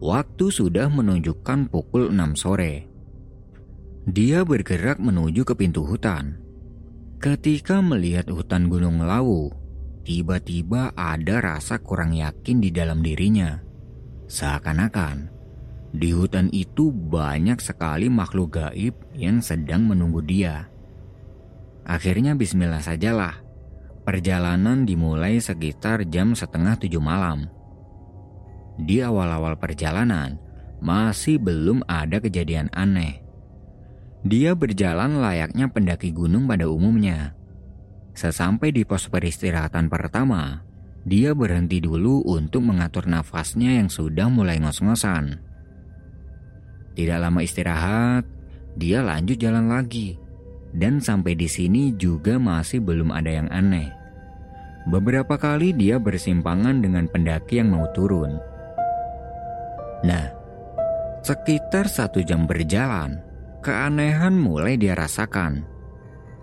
Waktu 0.00 0.48
sudah 0.48 0.88
menunjukkan 0.88 1.68
pukul 1.68 2.08
6 2.08 2.32
sore. 2.32 2.88
Dia 4.08 4.48
bergerak 4.48 4.96
menuju 4.96 5.44
ke 5.44 5.52
pintu 5.52 5.84
hutan. 5.84 6.40
Ketika 7.20 7.84
melihat 7.84 8.32
hutan 8.32 8.72
Gunung 8.72 9.04
Lawu, 9.04 9.52
tiba-tiba 10.08 10.96
ada 10.96 11.44
rasa 11.44 11.84
kurang 11.84 12.16
yakin 12.16 12.64
di 12.64 12.72
dalam 12.72 13.04
dirinya. 13.04 13.60
Seakan-akan 14.24 15.28
di 15.92 16.16
hutan 16.16 16.48
itu 16.48 16.88
banyak 16.88 17.60
sekali 17.60 18.08
makhluk 18.08 18.56
gaib 18.56 18.96
yang 19.12 19.44
sedang 19.44 19.84
menunggu 19.84 20.24
dia. 20.24 20.64
Akhirnya 21.84 22.32
bismillah 22.32 22.80
sajalah. 22.80 23.49
Perjalanan 24.02 24.88
dimulai 24.88 25.38
sekitar 25.38 26.08
jam 26.08 26.32
setengah 26.32 26.80
tujuh 26.80 27.02
malam 27.02 27.60
di 28.80 29.04
awal-awal 29.04 29.60
perjalanan 29.60 30.40
masih 30.80 31.36
belum 31.36 31.84
ada 31.84 32.16
kejadian 32.18 32.72
aneh. 32.72 33.20
Dia 34.24 34.56
berjalan 34.56 35.20
layaknya 35.20 35.68
pendaki 35.68 36.12
gunung 36.12 36.48
pada 36.48 36.68
umumnya. 36.68 37.36
Sesampai 38.16 38.72
di 38.72 38.84
pos 38.84 39.08
peristirahatan 39.08 39.88
pertama, 39.88 40.64
dia 41.04 41.32
berhenti 41.32 41.80
dulu 41.80 42.24
untuk 42.28 42.64
mengatur 42.64 43.08
nafasnya 43.08 43.80
yang 43.80 43.88
sudah 43.88 44.28
mulai 44.28 44.60
ngos-ngosan. 44.60 45.40
Tidak 46.96 47.16
lama 47.16 47.40
istirahat, 47.40 48.28
dia 48.76 49.00
lanjut 49.00 49.40
jalan 49.40 49.72
lagi. 49.72 50.20
Dan 50.70 51.02
sampai 51.02 51.34
di 51.34 51.50
sini 51.50 51.90
juga 51.98 52.38
masih 52.38 52.78
belum 52.78 53.10
ada 53.10 53.30
yang 53.30 53.50
aneh. 53.50 53.90
Beberapa 54.86 55.36
kali 55.36 55.76
dia 55.76 56.00
bersimpangan 56.00 56.80
dengan 56.80 57.04
pendaki 57.10 57.60
yang 57.60 57.74
mau 57.74 57.90
turun. 57.92 58.38
Nah, 60.00 60.32
sekitar 61.20 61.90
satu 61.90 62.24
jam 62.24 62.48
berjalan, 62.48 63.20
keanehan 63.60 64.32
mulai 64.32 64.80
dia 64.80 64.96
rasakan. 64.96 65.68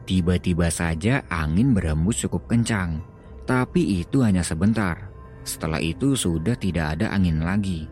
Tiba-tiba 0.05 0.69
saja 0.69 1.25
angin 1.27 1.73
berembus 1.73 2.23
cukup 2.23 2.47
kencang, 2.47 3.01
tapi 3.49 3.99
itu 3.99 4.21
hanya 4.21 4.45
sebentar. 4.45 5.09
Setelah 5.47 5.79
itu 5.79 6.13
sudah 6.13 6.55
tidak 6.55 6.99
ada 6.99 7.11
angin 7.11 7.41
lagi. 7.41 7.87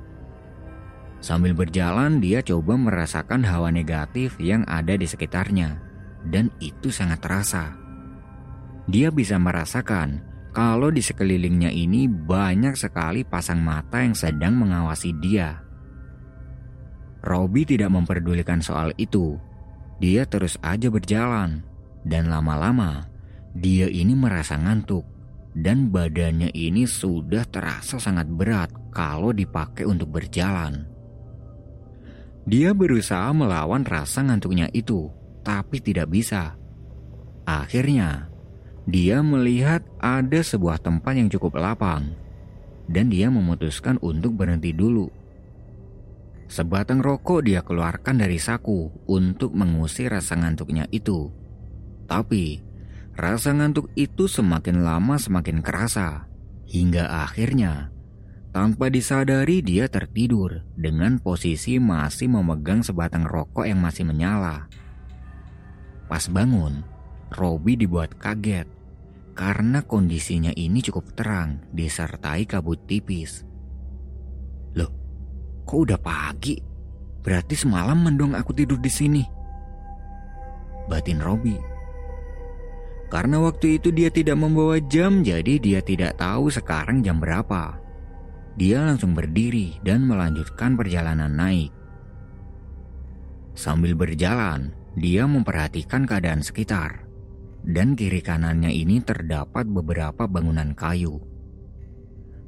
Sambil 1.25 1.57
berjalan, 1.57 2.21
dia 2.21 2.45
coba 2.45 2.77
merasakan 2.77 3.41
hawa 3.41 3.73
negatif 3.73 4.37
yang 4.37 4.61
ada 4.69 4.93
di 4.93 5.09
sekitarnya, 5.09 5.81
dan 6.29 6.49
itu 6.61 6.89
sangat 6.89 7.21
terasa. 7.21 7.77
Dia 8.85 9.09
bisa 9.09 9.37
merasakan 9.41 10.21
kalau 10.55 10.93
di 10.93 11.01
sekelilingnya 11.01 11.73
ini 11.73 12.07
banyak 12.07 12.77
sekali 12.77 13.25
pasang 13.27 13.59
mata 13.59 13.99
yang 14.01 14.15
sedang 14.15 14.55
mengawasi 14.55 15.11
dia. 15.19 15.59
Robi 17.25 17.65
tidak 17.65 17.89
memperdulikan 17.89 18.61
soal 18.61 18.93
itu. 19.01 19.41
Dia 19.97 20.27
terus 20.29 20.59
aja 20.61 20.91
berjalan, 20.91 21.65
dan 22.05 22.29
lama-lama 22.29 23.09
dia 23.55 23.87
ini 23.87 24.11
merasa 24.13 24.59
ngantuk, 24.59 25.07
dan 25.55 25.87
badannya 25.87 26.51
ini 26.51 26.83
sudah 26.83 27.47
terasa 27.47 27.95
sangat 27.95 28.27
berat 28.27 28.69
kalau 28.91 29.31
dipakai 29.31 29.87
untuk 29.87 30.11
berjalan. 30.11 30.83
Dia 32.45 32.75
berusaha 32.75 33.31
melawan 33.31 33.87
rasa 33.87 34.21
ngantuknya 34.21 34.67
itu, 34.75 35.07
tapi 35.45 35.77
tidak 35.77 36.09
bisa. 36.09 36.57
Akhirnya, 37.45 38.33
dia 38.89 39.21
melihat 39.21 39.85
ada 40.01 40.41
sebuah 40.41 40.81
tempat 40.81 41.13
yang 41.13 41.29
cukup 41.29 41.61
lapang, 41.61 42.17
dan 42.89 43.13
dia 43.13 43.29
memutuskan 43.29 44.01
untuk 44.01 44.33
berhenti 44.33 44.73
dulu. 44.73 45.07
Sebatang 46.49 47.01
rokok 47.01 47.45
dia 47.45 47.61
keluarkan 47.61 48.21
dari 48.21 48.41
saku 48.41 48.89
untuk 49.05 49.53
mengusir 49.53 50.09
rasa 50.09 50.33
ngantuknya 50.37 50.89
itu. 50.89 51.29
Tapi, 52.09 52.61
rasa 53.13 53.53
ngantuk 53.53 53.93
itu 53.93 54.25
semakin 54.25 54.81
lama 54.81 55.17
semakin 55.21 55.61
kerasa, 55.61 56.29
hingga 56.65 57.25
akhirnya 57.25 57.93
tanpa 58.55 58.87
disadari 58.87 59.59
dia 59.59 59.91
tertidur 59.91 60.63
dengan 60.79 61.19
posisi 61.19 61.75
masih 61.75 62.31
memegang 62.31 62.87
sebatang 62.87 63.27
rokok 63.27 63.67
yang 63.67 63.83
masih 63.83 64.07
menyala. 64.07 64.71
Pas 66.05 66.25
bangun, 66.29 66.85
Robi 67.33 67.73
dibuat 67.73 68.13
kaget 68.21 68.69
karena 69.35 69.83
kondisinya 69.83 70.55
ini 70.55 70.79
cukup 70.79 71.11
terang 71.11 71.59
disertai 71.75 72.47
kabut 72.47 72.87
tipis. 72.87 73.43
Loh, 74.79 74.91
kok 75.67 75.79
udah 75.83 75.99
pagi? 75.99 76.55
Berarti 77.19 77.53
semalam 77.59 77.99
mendong 77.99 78.31
aku 78.31 78.55
tidur 78.55 78.79
di 78.79 78.87
sini. 78.87 79.23
Batin 80.87 81.19
Robi. 81.19 81.57
Karena 83.11 83.43
waktu 83.43 83.77
itu 83.81 83.91
dia 83.91 84.07
tidak 84.07 84.39
membawa 84.39 84.79
jam, 84.87 85.21
jadi 85.21 85.59
dia 85.59 85.79
tidak 85.83 86.15
tahu 86.15 86.47
sekarang 86.47 87.03
jam 87.03 87.19
berapa. 87.19 87.75
Dia 88.55 88.87
langsung 88.87 89.11
berdiri 89.11 89.83
dan 89.83 90.07
melanjutkan 90.07 90.79
perjalanan 90.79 91.33
naik. 91.33 91.75
Sambil 93.55 93.95
berjalan, 93.99 94.71
dia 94.95 95.27
memperhatikan 95.27 96.07
keadaan 96.07 96.39
sekitar 96.39 97.05
dan 97.65 97.97
kiri 97.97 98.21
kanannya 98.21 98.69
ini 98.69 99.01
terdapat 99.01 99.65
beberapa 99.65 100.29
bangunan 100.29 100.71
kayu. 100.77 101.17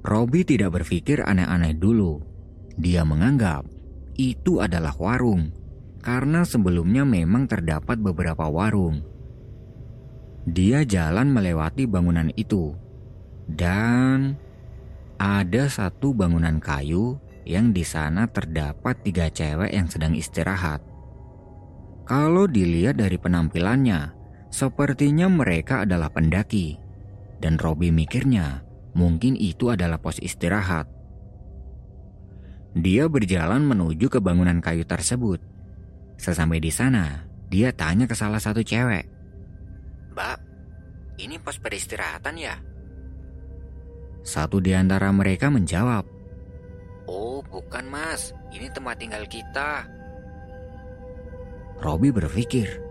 Robi 0.05 0.45
tidak 0.47 0.79
berpikir 0.79 1.25
aneh-aneh 1.25 1.75
dulu. 1.75 2.21
Dia 2.77 3.01
menganggap 3.03 3.65
itu 4.15 4.63
adalah 4.63 4.95
warung, 4.95 5.51
karena 5.99 6.47
sebelumnya 6.47 7.03
memang 7.03 7.49
terdapat 7.49 7.99
beberapa 7.99 8.47
warung. 8.47 9.03
Dia 10.47 10.87
jalan 10.87 11.27
melewati 11.33 11.83
bangunan 11.89 12.31
itu, 12.39 12.71
dan 13.51 14.39
ada 15.19 15.67
satu 15.67 16.15
bangunan 16.15 16.61
kayu 16.63 17.19
yang 17.43 17.75
di 17.75 17.83
sana 17.83 18.31
terdapat 18.31 19.03
tiga 19.03 19.27
cewek 19.27 19.75
yang 19.75 19.91
sedang 19.91 20.15
istirahat. 20.15 20.86
Kalau 22.07 22.47
dilihat 22.47 22.95
dari 22.95 23.19
penampilannya, 23.19 24.17
Sepertinya 24.47 25.27
mereka 25.27 25.83
adalah 25.83 26.07
pendaki, 26.07 26.79
dan 27.43 27.59
Robi 27.59 27.91
mikirnya 27.91 28.63
mungkin 28.95 29.35
itu 29.35 29.69
adalah 29.69 29.99
pos 29.99 30.17
istirahat. 30.23 30.87
Dia 32.77 33.05
berjalan 33.05 33.61
menuju 33.65 34.07
ke 34.07 34.19
bangunan 34.23 34.57
kayu 34.63 34.87
tersebut. 34.87 35.41
Sesampai 36.17 36.57
di 36.57 36.71
sana, 36.73 37.27
dia 37.51 37.73
tanya 37.75 38.09
ke 38.09 38.15
salah 38.17 38.41
satu 38.41 38.65
cewek. 38.65 39.05
Mbak, 40.15 40.37
ini 41.21 41.37
pos 41.37 41.61
peristirahatan 41.61 42.35
ya? 42.37 42.55
Satu 44.25 44.57
di 44.57 44.73
antara 44.73 45.13
mereka 45.13 45.53
menjawab. 45.53 46.05
Oh, 47.07 47.39
bukan 47.45 47.85
mas. 47.87 48.33
Ini 48.51 48.73
tempat 48.73 48.99
tinggal 48.99 49.23
kita. 49.29 49.85
Robi 51.77 52.09
berpikir, 52.09 52.81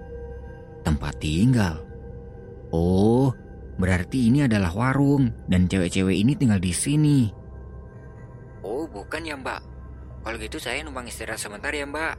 tempat 0.87 1.19
tinggal. 1.19 1.83
Oh, 2.71 3.35
berarti 3.83 4.31
ini 4.31 4.47
adalah 4.47 4.71
warung 4.71 5.35
dan 5.51 5.67
cewek-cewek 5.67 6.15
ini 6.15 6.39
tinggal 6.39 6.63
di 6.63 6.71
sini. 6.71 7.19
Oh, 8.63 8.87
bukan 8.87 9.27
ya 9.27 9.35
mbak. 9.35 9.63
Kalau 10.23 10.39
gitu 10.39 10.59
saya 10.63 10.83
numpang 10.87 11.07
istirahat 11.07 11.43
sebentar 11.43 11.75
ya 11.75 11.87
mbak. 11.87 12.15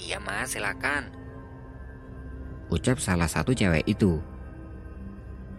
Iya 0.00 0.20
mas, 0.20 0.56
silakan. 0.56 1.12
ucap 2.72 2.96
salah 2.96 3.28
satu 3.28 3.52
cewek 3.52 3.84
itu. 3.84 4.16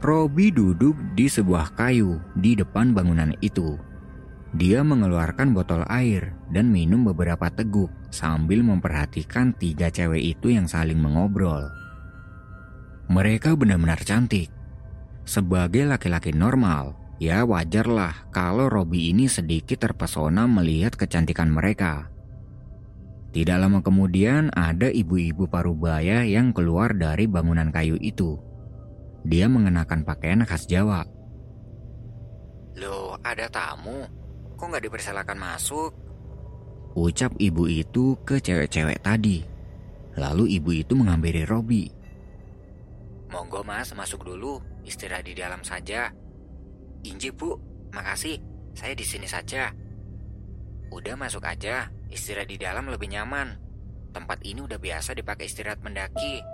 Robi 0.02 0.50
duduk 0.50 0.98
di 1.14 1.30
sebuah 1.30 1.78
kayu 1.78 2.18
di 2.34 2.58
depan 2.58 2.98
bangunan 2.98 3.38
itu. 3.46 3.78
Dia 4.58 4.82
mengeluarkan 4.82 5.54
botol 5.54 5.86
air 5.88 6.34
dan 6.50 6.74
minum 6.74 7.06
beberapa 7.06 7.54
teguk 7.54 7.94
sambil 8.14 8.62
memperhatikan 8.62 9.58
tiga 9.58 9.90
cewek 9.90 10.38
itu 10.38 10.54
yang 10.54 10.70
saling 10.70 11.02
mengobrol. 11.02 11.74
Mereka 13.10 13.58
benar-benar 13.58 14.06
cantik. 14.06 14.54
Sebagai 15.26 15.90
laki-laki 15.90 16.30
normal, 16.30 16.94
ya 17.18 17.42
wajarlah 17.42 18.30
kalau 18.30 18.70
Robi 18.70 19.10
ini 19.10 19.26
sedikit 19.26 19.82
terpesona 19.82 20.46
melihat 20.46 20.94
kecantikan 20.94 21.50
mereka. 21.50 22.14
Tidak 23.34 23.58
lama 23.58 23.82
kemudian 23.82 24.54
ada 24.54 24.94
ibu-ibu 24.94 25.50
parubaya 25.50 26.22
yang 26.22 26.54
keluar 26.54 26.94
dari 26.94 27.26
bangunan 27.26 27.74
kayu 27.74 27.98
itu. 27.98 28.38
Dia 29.26 29.50
mengenakan 29.50 30.06
pakaian 30.06 30.46
khas 30.46 30.70
Jawa. 30.70 31.02
Loh, 32.78 33.18
ada 33.26 33.50
tamu? 33.50 34.06
Kok 34.54 34.66
nggak 34.70 34.86
dipersilakan 34.86 35.38
masuk? 35.42 36.03
Ucap 36.94 37.34
ibu 37.42 37.66
itu 37.66 38.18
ke 38.22 38.38
cewek-cewek 38.38 39.02
tadi. 39.02 39.42
Lalu 40.14 40.62
ibu 40.62 40.70
itu 40.74 40.94
menghampiri 40.94 41.44
Robi. 41.46 41.90
Monggo 43.34 43.66
mas, 43.66 43.90
masuk 43.98 44.30
dulu. 44.30 44.62
Istirahat 44.86 45.26
di 45.26 45.34
dalam 45.34 45.66
saja. 45.66 46.14
Inji 47.02 47.34
bu, 47.34 47.58
makasih. 47.90 48.38
Saya 48.78 48.94
di 48.94 49.02
sini 49.02 49.26
saja. 49.26 49.74
Udah 50.94 51.18
masuk 51.18 51.42
aja. 51.50 51.90
Istirahat 52.14 52.54
di 52.54 52.62
dalam 52.62 52.86
lebih 52.94 53.10
nyaman. 53.10 53.58
Tempat 54.14 54.46
ini 54.46 54.62
udah 54.62 54.78
biasa 54.78 55.18
dipakai 55.18 55.50
istirahat 55.50 55.82
mendaki. 55.82 56.46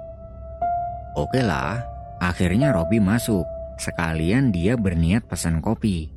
Oke 1.19 1.43
lah, 1.43 1.83
Akhirnya 2.19 2.75
Robi 2.75 2.99
masuk, 2.99 3.47
sekalian 3.79 4.51
dia 4.51 4.75
berniat 4.75 5.31
pesan 5.31 5.63
kopi. 5.63 6.11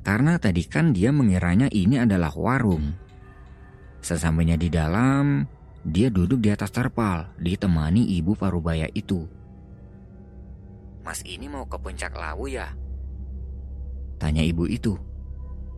Karena 0.00 0.40
tadi 0.40 0.64
kan 0.64 0.96
dia 0.96 1.12
mengiranya 1.12 1.68
ini 1.68 2.00
adalah 2.00 2.32
warung. 2.32 2.96
Sesampainya 4.00 4.58
di 4.58 4.68
dalam, 4.70 5.46
dia 5.86 6.10
duduk 6.10 6.42
di 6.42 6.50
atas 6.50 6.74
terpal, 6.74 7.30
ditemani 7.38 8.18
ibu 8.18 8.34
parubaya 8.34 8.90
itu. 8.90 9.26
Mas 11.06 11.22
ini 11.22 11.46
mau 11.46 11.62
ke 11.70 11.78
puncak 11.78 12.18
lawu 12.18 12.50
ya? 12.50 12.74
Tanya 14.18 14.42
ibu 14.42 14.66
itu. 14.66 14.98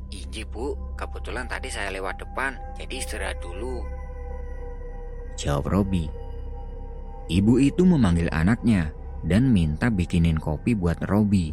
Iji 0.09 0.49
bu, 0.49 0.73
kebetulan 0.97 1.45
tadi 1.45 1.69
saya 1.69 1.93
lewat 1.93 2.25
depan, 2.25 2.57
jadi 2.81 2.95
istirahat 2.97 3.37
dulu. 3.45 3.85
Jawab 5.37 5.69
Robi. 5.69 6.09
Ibu 7.29 7.61
itu 7.61 7.85
memanggil 7.85 8.33
anaknya, 8.33 8.89
dan 9.29 9.53
minta 9.53 9.93
bikinin 9.93 10.41
kopi 10.41 10.73
buat 10.73 10.97
Robi. 11.05 11.53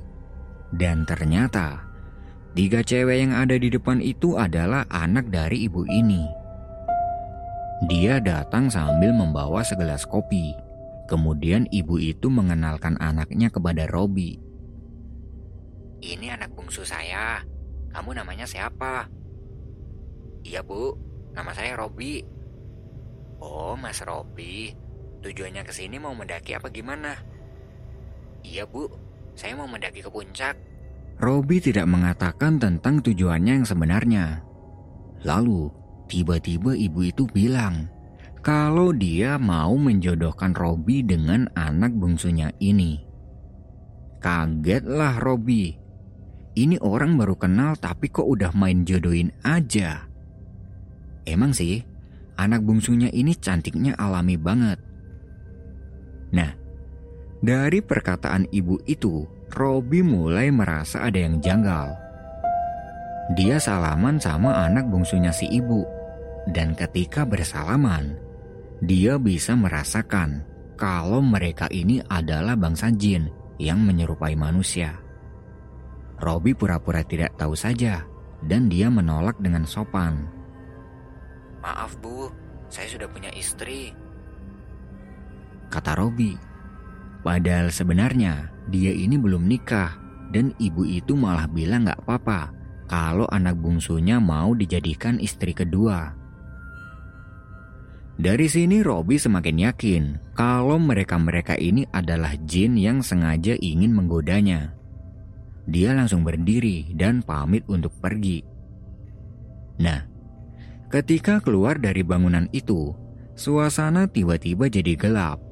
Dan 0.72 1.04
ternyata, 1.04 1.84
tiga 2.56 2.80
cewek 2.80 3.28
yang 3.28 3.36
ada 3.36 3.60
di 3.60 3.68
depan 3.68 4.00
itu 4.00 4.40
adalah 4.40 4.88
anak 4.88 5.28
dari 5.28 5.68
ibu 5.68 5.84
ini. 5.92 6.45
Dia 7.86 8.18
datang 8.18 8.74
sambil 8.74 9.14
membawa 9.14 9.62
segelas 9.62 10.10
kopi. 10.10 10.58
Kemudian 11.06 11.70
ibu 11.70 12.02
itu 12.02 12.34
mengenalkan 12.34 12.98
anaknya 12.98 13.54
kepada 13.54 13.86
Robi. 13.86 14.42
Ini 16.02 16.34
anak 16.34 16.58
bungsu 16.58 16.82
saya. 16.82 17.46
Kamu 17.94 18.18
namanya 18.18 18.50
siapa? 18.50 19.06
Iya 20.42 20.66
bu, 20.66 20.98
nama 21.38 21.54
saya 21.54 21.78
Robi. 21.78 22.26
Oh, 23.38 23.78
Mas 23.78 24.02
Robi. 24.02 24.74
Tujuannya 25.22 25.62
ke 25.62 25.74
sini 25.74 26.02
mau 26.02 26.18
mendaki 26.18 26.58
apa 26.58 26.74
gimana? 26.74 27.14
Iya 28.42 28.66
bu, 28.66 28.90
saya 29.38 29.54
mau 29.54 29.70
mendaki 29.70 30.02
ke 30.02 30.10
puncak. 30.10 30.58
Robi 31.22 31.62
tidak 31.62 31.86
mengatakan 31.86 32.58
tentang 32.58 33.02
tujuannya 33.06 33.62
yang 33.62 33.68
sebenarnya. 33.68 34.42
Lalu, 35.22 35.70
tiba-tiba 36.06 36.78
ibu 36.78 37.02
itu 37.06 37.26
bilang 37.30 37.90
kalau 38.46 38.94
dia 38.94 39.42
mau 39.42 39.74
menjodohkan 39.74 40.54
Robi 40.54 41.02
dengan 41.02 41.50
anak 41.58 41.98
bungsunya 41.98 42.54
ini. 42.62 43.02
Kagetlah 44.22 45.18
Robi. 45.18 45.74
Ini 46.54 46.78
orang 46.86 47.18
baru 47.18 47.34
kenal 47.34 47.74
tapi 47.82 48.14
kok 48.14 48.30
udah 48.30 48.54
main 48.54 48.86
jodohin 48.86 49.34
aja. 49.42 50.06
Emang 51.26 51.58
sih, 51.58 51.82
anak 52.38 52.62
bungsunya 52.62 53.10
ini 53.10 53.34
cantiknya 53.34 53.98
alami 53.98 54.38
banget. 54.38 54.78
Nah, 56.30 56.54
dari 57.42 57.82
perkataan 57.82 58.46
ibu 58.54 58.78
itu, 58.86 59.26
Robi 59.58 60.06
mulai 60.06 60.54
merasa 60.54 61.02
ada 61.02 61.18
yang 61.18 61.42
janggal. 61.42 62.05
Dia 63.34 63.58
salaman 63.58 64.22
sama 64.22 64.54
anak 64.70 64.86
bungsunya 64.86 65.34
si 65.34 65.50
ibu, 65.50 65.82
dan 66.54 66.78
ketika 66.78 67.26
bersalaman, 67.26 68.22
dia 68.86 69.18
bisa 69.18 69.58
merasakan 69.58 70.46
kalau 70.78 71.26
mereka 71.26 71.66
ini 71.74 72.06
adalah 72.06 72.54
bangsa 72.54 72.94
jin 72.94 73.34
yang 73.58 73.82
menyerupai 73.82 74.38
manusia. 74.38 75.02
Robi 76.22 76.54
pura-pura 76.54 77.02
tidak 77.02 77.34
tahu 77.34 77.58
saja, 77.58 78.06
dan 78.46 78.70
dia 78.70 78.94
menolak 78.94 79.42
dengan 79.42 79.66
sopan. 79.66 80.30
Maaf 81.66 81.98
bu, 81.98 82.30
saya 82.70 82.86
sudah 82.86 83.10
punya 83.10 83.34
istri. 83.34 83.90
Kata 85.74 85.98
Robi 85.98 86.38
Padahal 87.26 87.74
sebenarnya 87.74 88.54
dia 88.70 88.94
ini 88.94 89.18
belum 89.18 89.50
nikah 89.50 89.98
dan 90.30 90.54
ibu 90.62 90.86
itu 90.86 91.18
malah 91.18 91.50
bilang 91.50 91.90
gak 91.90 92.06
apa-apa 92.06 92.54
kalau 92.86 93.26
anak 93.34 93.58
bungsunya 93.58 94.22
mau 94.22 94.54
dijadikan 94.54 95.18
istri 95.18 95.52
kedua. 95.52 96.14
Dari 98.16 98.48
sini 98.48 98.80
Robi 98.80 99.20
semakin 99.20 99.58
yakin 99.68 100.04
kalau 100.38 100.80
mereka-mereka 100.80 101.60
ini 101.60 101.84
adalah 101.92 102.32
jin 102.48 102.80
yang 102.80 103.04
sengaja 103.04 103.60
ingin 103.60 103.92
menggodanya. 103.92 104.72
Dia 105.68 105.92
langsung 105.92 106.24
berdiri 106.24 106.96
dan 106.96 107.26
pamit 107.26 107.68
untuk 107.68 107.92
pergi. 108.00 108.40
Nah, 109.82 110.08
ketika 110.88 111.44
keluar 111.44 111.76
dari 111.76 112.08
bangunan 112.08 112.48
itu, 112.56 112.96
suasana 113.36 114.08
tiba-tiba 114.08 114.72
jadi 114.72 114.96
gelap 114.96 115.46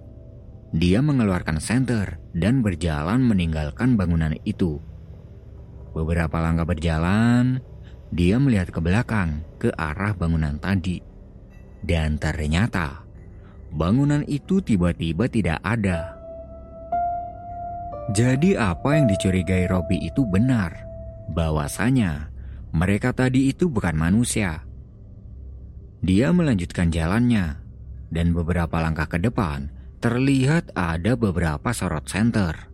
dia 0.73 1.05
mengeluarkan 1.05 1.61
senter 1.61 2.17
dan 2.33 2.65
berjalan 2.65 3.21
meninggalkan 3.21 3.93
bangunan 3.93 4.33
itu. 4.41 4.81
Beberapa 5.93 6.41
langkah 6.41 6.65
berjalan, 6.65 7.61
dia 8.09 8.41
melihat 8.41 8.73
ke 8.73 8.81
belakang 8.81 9.45
ke 9.61 9.69
arah 9.77 10.17
bangunan 10.17 10.57
tadi. 10.57 11.01
Dan 11.85 12.17
ternyata 12.17 13.05
bangunan 13.69 14.25
itu 14.25 14.61
tiba-tiba 14.61 15.29
tidak 15.29 15.61
ada. 15.61 16.17
Jadi 18.11 18.57
apa 18.57 18.99
yang 18.99 19.07
dicurigai 19.07 19.69
Robi 19.69 20.01
itu 20.01 20.27
benar. 20.27 20.75
Bahwasanya 21.31 22.33
mereka 22.73 23.13
tadi 23.13 23.53
itu 23.53 23.69
bukan 23.69 23.95
manusia. 23.95 24.65
Dia 26.03 26.35
melanjutkan 26.35 26.91
jalannya 26.91 27.63
dan 28.11 28.35
beberapa 28.35 28.81
langkah 28.83 29.07
ke 29.07 29.23
depan 29.23 29.71
terlihat 30.03 30.75
ada 30.75 31.15
beberapa 31.15 31.71
sorot 31.71 32.11
senter. 32.11 32.72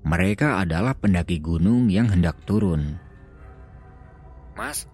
Mereka 0.00 0.64
adalah 0.64 0.96
pendaki 0.96 1.36
gunung 1.44 1.92
yang 1.92 2.08
hendak 2.08 2.40
turun. 2.48 2.96
Mas, 4.56 4.88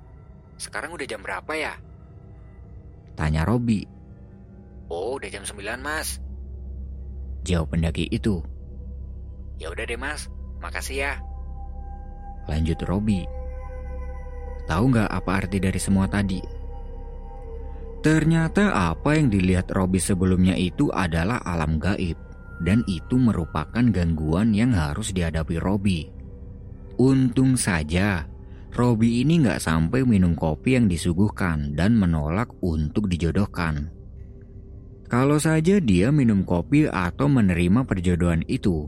sekarang 0.58 0.94
udah 0.94 1.06
jam 1.06 1.22
berapa 1.22 1.52
ya? 1.54 1.74
Tanya 3.14 3.46
Robi. 3.46 3.86
Oh, 4.90 5.18
udah 5.18 5.30
jam 5.30 5.46
9, 5.46 5.62
Mas. 5.82 6.18
Jawab 7.46 7.74
pendaki 7.74 8.10
itu. 8.10 8.42
Ya 9.62 9.70
udah 9.70 9.86
deh, 9.86 9.98
Mas. 9.98 10.26
Makasih 10.58 10.98
ya. 11.06 11.12
Lanjut 12.50 12.78
Robi. 12.82 13.26
Tahu 14.66 14.84
nggak 14.90 15.10
apa 15.10 15.30
arti 15.38 15.62
dari 15.62 15.78
semua 15.78 16.10
tadi? 16.10 16.42
Ternyata 18.02 18.94
apa 18.94 19.18
yang 19.18 19.30
dilihat 19.30 19.70
Robi 19.70 19.98
sebelumnya 20.02 20.54
itu 20.54 20.90
adalah 20.90 21.42
alam 21.42 21.78
gaib 21.78 22.25
dan 22.62 22.86
itu 22.88 23.16
merupakan 23.20 23.84
gangguan 23.92 24.52
yang 24.56 24.72
harus 24.72 25.12
dihadapi 25.12 25.56
Robi. 25.60 26.08
Untung 26.96 27.60
saja 27.60 28.24
Robi 28.72 29.24
ini 29.24 29.40
nggak 29.44 29.60
sampai 29.60 30.04
minum 30.04 30.36
kopi 30.36 30.76
yang 30.76 30.88
disuguhkan 30.88 31.72
dan 31.76 31.96
menolak 31.96 32.52
untuk 32.60 33.08
dijodohkan. 33.08 33.88
Kalau 35.06 35.40
saja 35.40 35.80
dia 35.80 36.12
minum 36.12 36.42
kopi 36.42 36.84
atau 36.90 37.30
menerima 37.30 37.86
perjodohan 37.86 38.42
itu, 38.50 38.84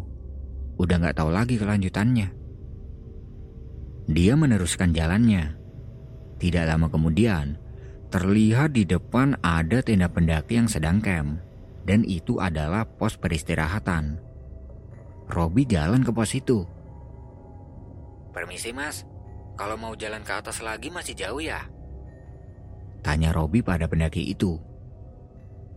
udah 0.77 0.97
nggak 0.99 1.17
tahu 1.17 1.31
lagi 1.33 1.57
kelanjutannya. 1.57 2.29
Dia 4.09 4.35
meneruskan 4.37 4.93
jalannya. 4.93 5.57
Tidak 6.37 6.65
lama 6.69 6.91
kemudian, 6.91 7.57
Terlihat 8.09 8.73
di 8.73 8.89
depan 8.89 9.37
ada 9.45 9.85
tenda 9.85 10.09
pendaki 10.09 10.57
yang 10.57 10.65
sedang 10.65 10.97
camp. 11.05 11.45
Dan 11.89 12.05
itu 12.05 12.37
adalah 12.37 12.85
pos 12.85 13.17
peristirahatan. 13.17 14.21
Robi 15.25 15.65
jalan 15.65 16.05
ke 16.05 16.13
pos 16.13 16.37
itu. 16.37 16.69
Permisi 18.37 18.77
mas, 18.77 19.09
kalau 19.57 19.81
mau 19.81 19.97
jalan 19.97 20.21
ke 20.21 20.37
atas 20.37 20.61
lagi 20.61 20.93
masih 20.93 21.17
jauh 21.17 21.41
ya? 21.41 21.65
Tanya 23.01 23.33
Robi 23.33 23.65
pada 23.65 23.89
pendaki 23.89 24.21
itu. 24.21 24.61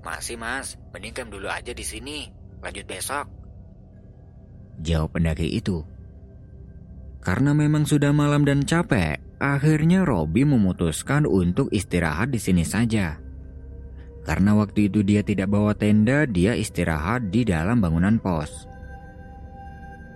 Masih 0.03 0.35
mas, 0.35 0.75
mending 0.91 1.15
camp 1.15 1.31
dulu 1.31 1.47
aja 1.47 1.71
di 1.71 1.85
sini. 1.87 2.27
Lanjut 2.59 2.83
besok. 2.83 3.25
Jawab 4.83 5.15
pendaki 5.15 5.47
itu. 5.47 5.79
Karena 7.21 7.53
memang 7.53 7.85
sudah 7.85 8.11
malam 8.11 8.43
dan 8.43 8.65
capek, 8.65 9.21
akhirnya 9.37 10.03
Robi 10.03 10.43
memutuskan 10.43 11.23
untuk 11.29 11.69
istirahat 11.69 12.33
di 12.33 12.41
sini 12.41 12.65
saja. 12.65 13.30
Karena 14.21 14.53
waktu 14.53 14.85
itu 14.85 15.01
dia 15.01 15.25
tidak 15.25 15.49
bawa 15.49 15.73
tenda, 15.73 16.29
dia 16.29 16.53
istirahat 16.53 17.33
di 17.33 17.41
dalam 17.41 17.81
bangunan 17.81 18.21
pos. 18.21 18.69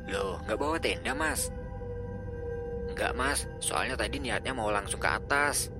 Loh, 0.05 0.37
nggak 0.45 0.57
bawa 0.61 0.77
tenda 0.77 1.13
mas? 1.17 1.49
Nggak 2.93 3.13
mas, 3.17 3.39
soalnya 3.57 3.97
tadi 3.97 4.21
niatnya 4.21 4.53
mau 4.53 4.69
langsung 4.69 5.01
ke 5.01 5.09
atas. 5.09 5.73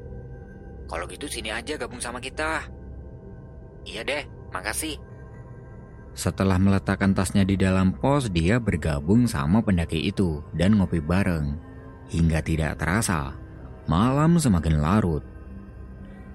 Kalau 0.89 1.05
gitu 1.05 1.29
sini 1.29 1.53
aja 1.53 1.77
gabung 1.77 2.01
sama 2.01 2.17
kita. 2.17 2.65
Iya 3.85 4.01
deh, 4.01 4.23
makasih. 4.49 4.97
Setelah 6.15 6.57
meletakkan 6.57 7.13
tasnya 7.13 7.43
di 7.45 7.59
dalam 7.59 7.93
pos, 7.93 8.31
dia 8.33 8.57
bergabung 8.57 9.29
sama 9.29 9.61
pendaki 9.61 9.99
itu 10.09 10.41
dan 10.55 10.79
ngopi 10.79 11.03
bareng. 11.03 11.59
Hingga 12.09 12.39
tidak 12.41 12.81
terasa, 12.81 13.35
malam 13.85 14.39
semakin 14.39 14.81
larut. 14.81 15.34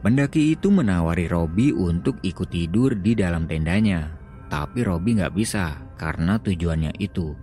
Pendaki 0.00 0.56
itu 0.56 0.72
menawari 0.72 1.28
Robi 1.28 1.76
untuk 1.76 2.16
ikut 2.24 2.48
tidur 2.48 2.96
di 2.96 3.12
dalam 3.12 3.44
tendanya, 3.44 4.16
tapi 4.48 4.80
Robi 4.80 5.20
nggak 5.20 5.36
bisa 5.36 5.76
karena 6.00 6.40
tujuannya 6.40 6.96
itu. 6.96 7.36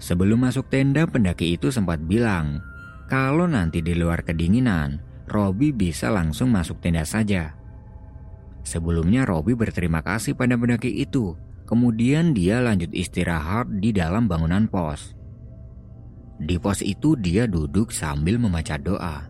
Sebelum 0.00 0.48
masuk 0.48 0.72
tenda, 0.72 1.04
pendaki 1.04 1.52
itu 1.52 1.68
sempat 1.68 2.00
bilang 2.00 2.64
kalau 3.12 3.44
nanti 3.44 3.84
di 3.84 3.92
luar 3.92 4.24
kedinginan, 4.24 5.04
Robi 5.28 5.76
bisa 5.76 6.08
langsung 6.08 6.48
masuk 6.48 6.80
tenda 6.80 7.04
saja. 7.04 7.52
Sebelumnya 8.64 9.28
Robi 9.28 9.52
berterima 9.52 10.00
kasih 10.00 10.32
pada 10.32 10.56
pendaki 10.56 10.92
itu. 10.92 11.36
Kemudian 11.68 12.32
dia 12.32 12.64
lanjut 12.64 12.88
istirahat 12.96 13.68
di 13.68 13.92
dalam 13.92 14.24
bangunan 14.24 14.64
pos. 14.64 15.12
Di 16.40 16.56
pos 16.56 16.80
itu 16.80 17.12
dia 17.20 17.44
duduk 17.44 17.92
sambil 17.92 18.40
membaca 18.40 18.80
doa. 18.80 19.28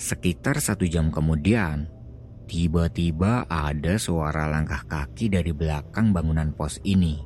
Sekitar 0.00 0.64
satu 0.64 0.88
jam 0.88 1.12
kemudian, 1.12 1.84
tiba-tiba 2.48 3.44
ada 3.52 4.00
suara 4.00 4.48
langkah 4.48 4.80
kaki 4.88 5.28
dari 5.28 5.52
belakang 5.52 6.16
bangunan 6.16 6.56
pos 6.56 6.80
ini. 6.88 7.20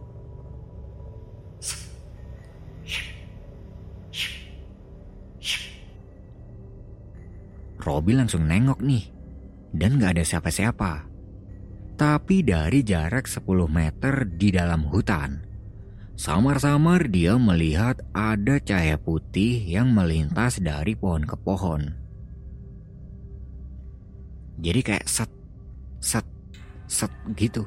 Robi 7.78 8.18
langsung 8.18 8.50
nengok 8.50 8.82
nih 8.82 9.06
dan 9.70 10.02
gak 10.02 10.18
ada 10.18 10.24
siapa-siapa. 10.26 11.06
Tapi 11.94 12.42
dari 12.42 12.82
jarak 12.82 13.30
10 13.30 13.70
meter 13.70 14.26
di 14.26 14.50
dalam 14.50 14.82
hutan, 14.90 15.46
samar-samar 16.18 17.06
dia 17.06 17.38
melihat 17.38 18.02
ada 18.10 18.58
cahaya 18.58 18.98
putih 18.98 19.62
yang 19.62 19.94
melintas 19.94 20.58
dari 20.58 20.98
pohon 20.98 21.22
ke 21.22 21.38
pohon. 21.38 22.03
Jadi 24.58 24.80
kayak 24.82 25.06
set, 25.06 25.30
set, 25.98 26.26
set 26.86 27.10
gitu. 27.34 27.66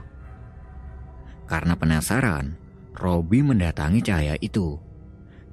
Karena 1.48 1.76
penasaran, 1.76 2.56
Robi 2.96 3.44
mendatangi 3.44 4.04
cahaya 4.04 4.36
itu. 4.40 4.80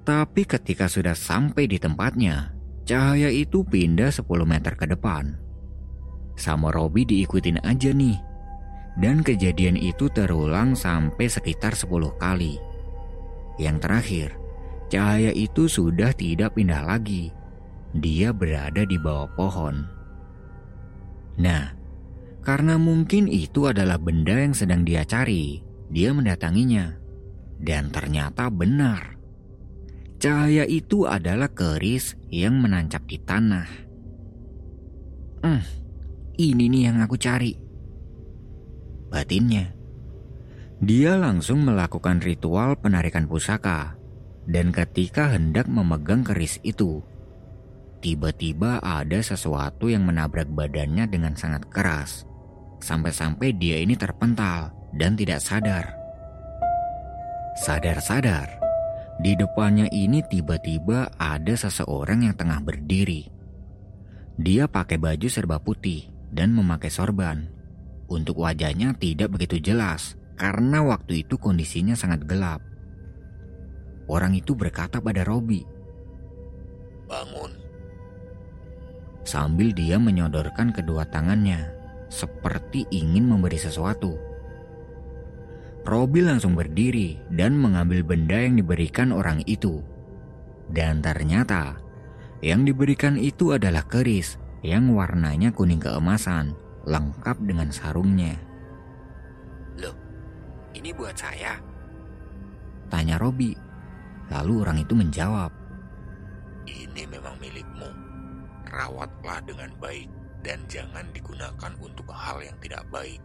Tapi 0.05 0.45
ketika 0.45 0.87
sudah 0.91 1.17
sampai 1.17 1.67
di 1.67 1.79
tempatnya, 1.81 2.53
cahaya 2.85 3.33
itu 3.33 3.65
pindah 3.65 4.13
10 4.13 4.27
meter 4.45 4.75
ke 4.77 4.87
depan 4.91 5.45
sama 6.35 6.75
Robi 6.75 7.07
diikutin 7.07 7.63
aja 7.63 7.95
nih. 7.95 8.19
Dan 8.95 9.27
kejadian 9.27 9.75
itu 9.75 10.07
terulang 10.07 10.79
sampai 10.79 11.27
sekitar 11.27 11.75
10 11.75 12.15
kali. 12.15 12.63
Yang 13.59 13.77
terakhir, 13.83 14.29
cahaya 14.87 15.35
itu 15.35 15.67
sudah 15.67 16.15
tidak 16.15 16.55
pindah 16.55 16.87
lagi. 16.87 17.35
Dia 17.95 18.31
berada 18.31 18.87
di 18.87 18.95
bawah 18.99 19.31
pohon. 19.35 19.87
Nah, 21.41 21.75
karena 22.45 22.77
mungkin 22.77 23.27
itu 23.27 23.67
adalah 23.67 23.97
benda 23.97 24.37
yang 24.37 24.53
sedang 24.53 24.85
dia 24.85 25.03
cari, 25.03 25.65
dia 25.89 26.13
mendatanginya. 26.13 27.01
Dan 27.59 27.89
ternyata 27.89 28.53
benar. 28.53 29.17
Cahaya 30.21 30.69
itu 30.69 31.09
adalah 31.09 31.49
keris 31.53 32.17
yang 32.29 32.61
menancap 32.61 33.05
di 33.09 33.19
tanah. 33.21 33.69
Hmm, 35.45 35.63
ini 36.41 36.69
nih 36.69 36.83
yang 36.89 36.99
aku 37.05 37.17
cari. 37.21 37.53
Batinnya. 39.13 39.73
Dia 40.85 41.17
langsung 41.17 41.65
melakukan 41.65 42.21
ritual 42.21 42.77
penarikan 42.77 43.25
pusaka. 43.25 43.97
Dan 44.45 44.77
ketika 44.77 45.33
hendak 45.33 45.65
memegang 45.65 46.21
keris 46.21 46.61
itu, 46.61 47.01
tiba-tiba 48.05 48.85
ada 48.85 49.25
sesuatu 49.25 49.89
yang 49.89 50.05
menabrak 50.05 50.45
badannya 50.53 51.09
dengan 51.09 51.33
sangat 51.33 51.65
keras. 51.73 52.29
Sampai-sampai 52.85 53.57
dia 53.57 53.81
ini 53.81 53.97
terpental 53.97 54.77
dan 54.93 55.17
tidak 55.17 55.41
sadar. 55.41 55.97
Sadar-sadar, 57.57 58.61
di 59.25 59.33
depannya 59.33 59.89
ini 59.89 60.21
tiba-tiba 60.21 61.17
ada 61.17 61.57
seseorang 61.57 62.29
yang 62.29 62.37
tengah 62.37 62.61
berdiri. 62.61 63.33
Dia 64.37 64.69
pakai 64.69 65.01
baju 65.01 65.29
serba 65.33 65.57
putih 65.57 66.05
dan 66.29 66.53
memakai 66.53 66.93
sorban. 66.93 67.49
Untuk 68.05 68.37
wajahnya 68.45 68.93
tidak 69.01 69.33
begitu 69.33 69.73
jelas 69.73 70.21
karena 70.37 70.85
waktu 70.85 71.25
itu 71.25 71.41
kondisinya 71.41 71.97
sangat 71.97 72.29
gelap. 72.29 72.61
Orang 74.05 74.37
itu 74.37 74.53
berkata 74.53 75.01
pada 75.01 75.25
Robi, 75.25 75.65
Bangun. 77.09 77.54
Sambil 79.25 79.73
dia 79.73 79.97
menyodorkan 79.97 80.71
kedua 80.71 81.09
tangannya, 81.09 81.73
seperti 82.13 82.85
ingin 82.93 83.25
memberi 83.25 83.57
sesuatu. 83.57 84.21
Robi 85.85 86.25
langsung 86.25 86.57
berdiri 86.57 87.21
dan 87.33 87.57
mengambil 87.57 88.05
benda 88.05 88.41
yang 88.41 88.57
diberikan 88.57 89.13
orang 89.13 89.45
itu. 89.45 89.85
Dan 90.69 91.05
ternyata, 91.05 91.77
yang 92.41 92.65
diberikan 92.65 93.21
itu 93.21 93.53
adalah 93.53 93.85
keris 93.85 94.41
yang 94.65 94.93
warnanya 94.97 95.53
kuning 95.53 95.81
keemasan, 95.81 96.57
lengkap 96.89 97.37
dengan 97.45 97.69
sarungnya. 97.69 98.37
Loh, 99.77 99.97
ini 100.73 100.93
buat 100.93 101.17
saya? 101.17 101.61
Tanya 102.89 103.21
Robi. 103.21 103.53
Lalu 104.33 104.53
orang 104.65 104.81
itu 104.81 104.97
menjawab. 104.97 105.53
Ini 106.65 107.05
memang 107.13 107.37
milikmu. 107.37 107.54
Rawatlah 108.75 109.39
dengan 109.47 109.71
baik 109.79 110.11
dan 110.43 110.67
jangan 110.67 111.07
digunakan 111.15 111.73
untuk 111.79 112.11
hal 112.11 112.43
yang 112.43 112.59
tidak 112.59 112.83
baik. 112.91 113.23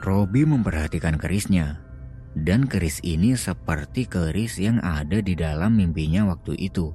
Robi 0.00 0.48
memperhatikan 0.48 1.20
kerisnya. 1.20 1.84
Dan 2.30 2.70
keris 2.70 3.02
ini 3.02 3.34
seperti 3.34 4.06
keris 4.06 4.54
yang 4.56 4.78
ada 4.80 5.18
di 5.18 5.34
dalam 5.34 5.74
mimpinya 5.74 6.30
waktu 6.30 6.54
itu. 6.56 6.94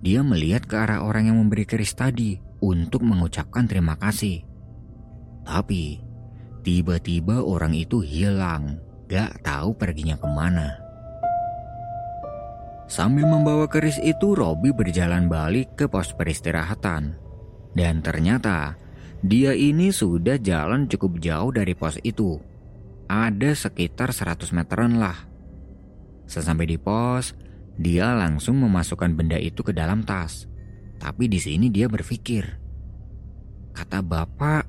Dia 0.00 0.24
melihat 0.24 0.64
ke 0.64 0.74
arah 0.76 1.04
orang 1.04 1.28
yang 1.28 1.36
memberi 1.36 1.68
keris 1.68 1.92
tadi 1.92 2.40
untuk 2.64 3.04
mengucapkan 3.04 3.68
terima 3.68 3.94
kasih. 4.00 4.40
Tapi 5.44 6.00
tiba-tiba 6.64 7.44
orang 7.44 7.76
itu 7.76 8.00
hilang, 8.00 8.80
gak 9.04 9.44
tahu 9.44 9.76
perginya 9.76 10.16
ke 10.16 10.28
mana. 10.32 10.83
Sambil 12.84 13.24
membawa 13.24 13.64
keris 13.64 13.96
itu, 14.00 14.36
Robi 14.36 14.70
berjalan 14.70 15.26
balik 15.26 15.74
ke 15.74 15.88
pos 15.88 16.12
peristirahatan. 16.12 17.16
Dan 17.74 18.04
ternyata 18.04 18.76
dia 19.24 19.56
ini 19.56 19.88
sudah 19.88 20.36
jalan 20.36 20.84
cukup 20.84 21.16
jauh 21.16 21.50
dari 21.50 21.72
pos 21.72 21.96
itu. 22.04 22.36
Ada 23.08 23.56
sekitar 23.56 24.12
100 24.12 24.52
meteran 24.52 25.00
lah. 25.00 25.16
Sesampai 26.28 26.68
di 26.68 26.76
pos, 26.76 27.32
dia 27.80 28.12
langsung 28.12 28.60
memasukkan 28.60 29.16
benda 29.16 29.40
itu 29.40 29.64
ke 29.64 29.72
dalam 29.72 30.04
tas. 30.04 30.44
Tapi 31.00 31.26
di 31.26 31.40
sini 31.40 31.72
dia 31.72 31.88
berpikir. 31.88 32.44
Kata 33.74 34.04
bapak, 34.04 34.64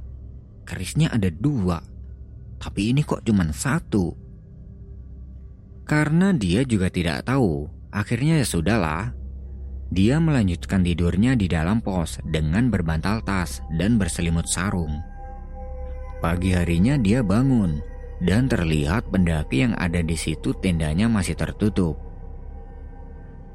kerisnya 0.65 1.13
ada 1.13 1.30
dua. 1.30 1.78
Tapi 2.58 2.95
ini 2.95 3.06
kok 3.06 3.21
cuma 3.28 3.45
satu. 3.54 4.15
Karena 5.86 6.34
dia 6.34 6.65
juga 6.65 6.89
tidak 6.89 7.30
tahu, 7.30 7.75
akhirnya 7.95 8.43
ya 8.43 8.47
sudahlah. 8.47 9.15
Dia 9.95 10.19
melanjutkan 10.19 10.84
tidurnya 10.84 11.39
di 11.39 11.47
dalam 11.47 11.79
pos 11.79 12.19
dengan 12.27 12.67
berbantal 12.67 13.23
tas 13.23 13.63
dan 13.79 13.95
berselimut 13.95 14.43
sarung. 14.51 14.99
Pagi 16.19 16.51
harinya 16.51 16.99
dia 16.99 17.23
bangun 17.23 17.79
dan 18.19 18.51
terlihat 18.51 19.08
pendaki 19.08 19.63
yang 19.63 19.73
ada 19.79 20.03
di 20.03 20.19
situ 20.19 20.51
tendanya 20.60 21.08
masih 21.08 21.39
tertutup. 21.39 21.95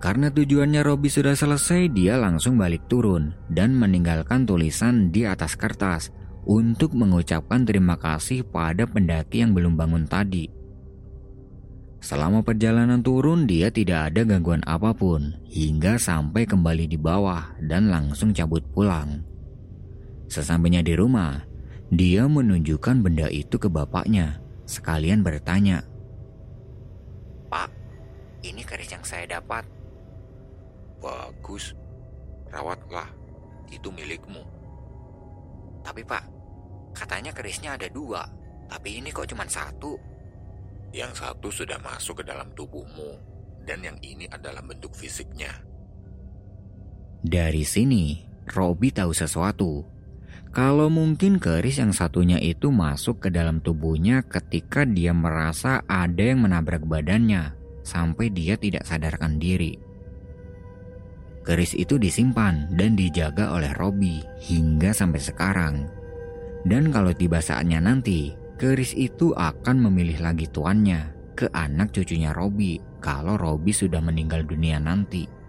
Karena 0.01 0.33
tujuannya 0.33 0.81
Robi 0.81 1.13
sudah 1.13 1.37
selesai, 1.37 1.93
dia 1.93 2.17
langsung 2.17 2.57
balik 2.57 2.89
turun 2.89 3.37
dan 3.53 3.77
meninggalkan 3.77 4.49
tulisan 4.49 5.13
di 5.13 5.29
atas 5.29 5.61
kertas 5.61 6.09
untuk 6.49 6.97
mengucapkan 6.97 7.69
terima 7.69 8.01
kasih 8.01 8.49
pada 8.49 8.89
pendaki 8.89 9.45
yang 9.45 9.53
belum 9.53 9.77
bangun 9.77 10.09
tadi. 10.09 10.60
Selama 12.01 12.41
perjalanan 12.41 13.05
turun, 13.05 13.45
dia 13.45 13.69
tidak 13.69 14.13
ada 14.13 14.25
gangguan 14.25 14.65
apa 14.65 14.97
pun 14.97 15.37
hingga 15.53 16.01
sampai 16.01 16.49
kembali 16.49 16.89
di 16.89 16.97
bawah 16.97 17.57
dan 17.61 17.93
langsung 17.93 18.33
cabut 18.33 18.65
pulang. 18.73 19.21
Sesampainya 20.33 20.81
di 20.81 20.97
rumah, 20.97 21.45
dia 21.93 22.25
menunjukkan 22.25 23.05
benda 23.05 23.29
itu 23.29 23.61
ke 23.61 23.69
bapaknya, 23.69 24.41
sekalian 24.65 25.21
bertanya, 25.21 25.85
"Pak, 27.53 27.69
ini 28.49 28.65
keris 28.65 28.97
yang 28.97 29.05
saya 29.05 29.29
dapat 29.37 29.69
Bagus, 31.01 31.73
rawatlah, 32.53 33.09
itu 33.73 33.89
milikmu. 33.89 34.45
Tapi 35.81 36.05
pak, 36.05 36.29
katanya 36.93 37.33
kerisnya 37.33 37.81
ada 37.81 37.89
dua, 37.89 38.21
tapi 38.69 39.01
ini 39.01 39.09
kok 39.09 39.25
cuma 39.33 39.49
satu. 39.49 39.97
Yang 40.91 41.23
satu 41.23 41.49
sudah 41.55 41.79
masuk 41.79 42.23
ke 42.23 42.25
dalam 42.27 42.51
tubuhmu, 42.59 43.19
dan 43.63 43.87
yang 43.87 43.99
ini 44.03 44.27
adalah 44.27 44.63
bentuk 44.65 44.91
fisiknya. 44.91 45.63
Dari 47.23 47.63
sini, 47.63 48.27
Robi 48.51 48.91
tahu 48.91 49.15
sesuatu. 49.15 49.87
Kalau 50.51 50.91
mungkin 50.91 51.39
keris 51.39 51.79
yang 51.79 51.95
satunya 51.95 52.43
itu 52.43 52.75
masuk 52.75 53.23
ke 53.23 53.29
dalam 53.31 53.63
tubuhnya 53.63 54.27
ketika 54.27 54.83
dia 54.83 55.15
merasa 55.15 55.87
ada 55.87 56.27
yang 56.27 56.43
menabrak 56.43 56.83
badannya, 56.83 57.55
sampai 57.87 58.35
dia 58.35 58.59
tidak 58.59 58.83
sadarkan 58.83 59.39
diri. 59.39 59.79
Keris 61.47 61.79
itu 61.79 62.03
disimpan 62.03 62.67
dan 62.75 62.99
dijaga 62.99 63.55
oleh 63.55 63.71
Robi 63.79 64.21
hingga 64.43 64.91
sampai 64.91 65.23
sekarang. 65.23 65.75
Dan 66.67 66.91
kalau 66.91 67.15
tiba 67.15 67.39
saatnya 67.39 67.79
nanti, 67.81 68.35
keris 68.61 68.93
itu 68.93 69.33
akan 69.33 69.89
memilih 69.89 70.21
lagi 70.21 70.45
tuannya 70.45 71.33
ke 71.33 71.49
anak 71.57 71.97
cucunya 71.97 72.37
Robi 72.37 72.77
kalau 73.01 73.41
Robi 73.41 73.73
sudah 73.73 74.05
meninggal 74.05 74.45
dunia 74.45 74.77
nanti. 74.77 75.40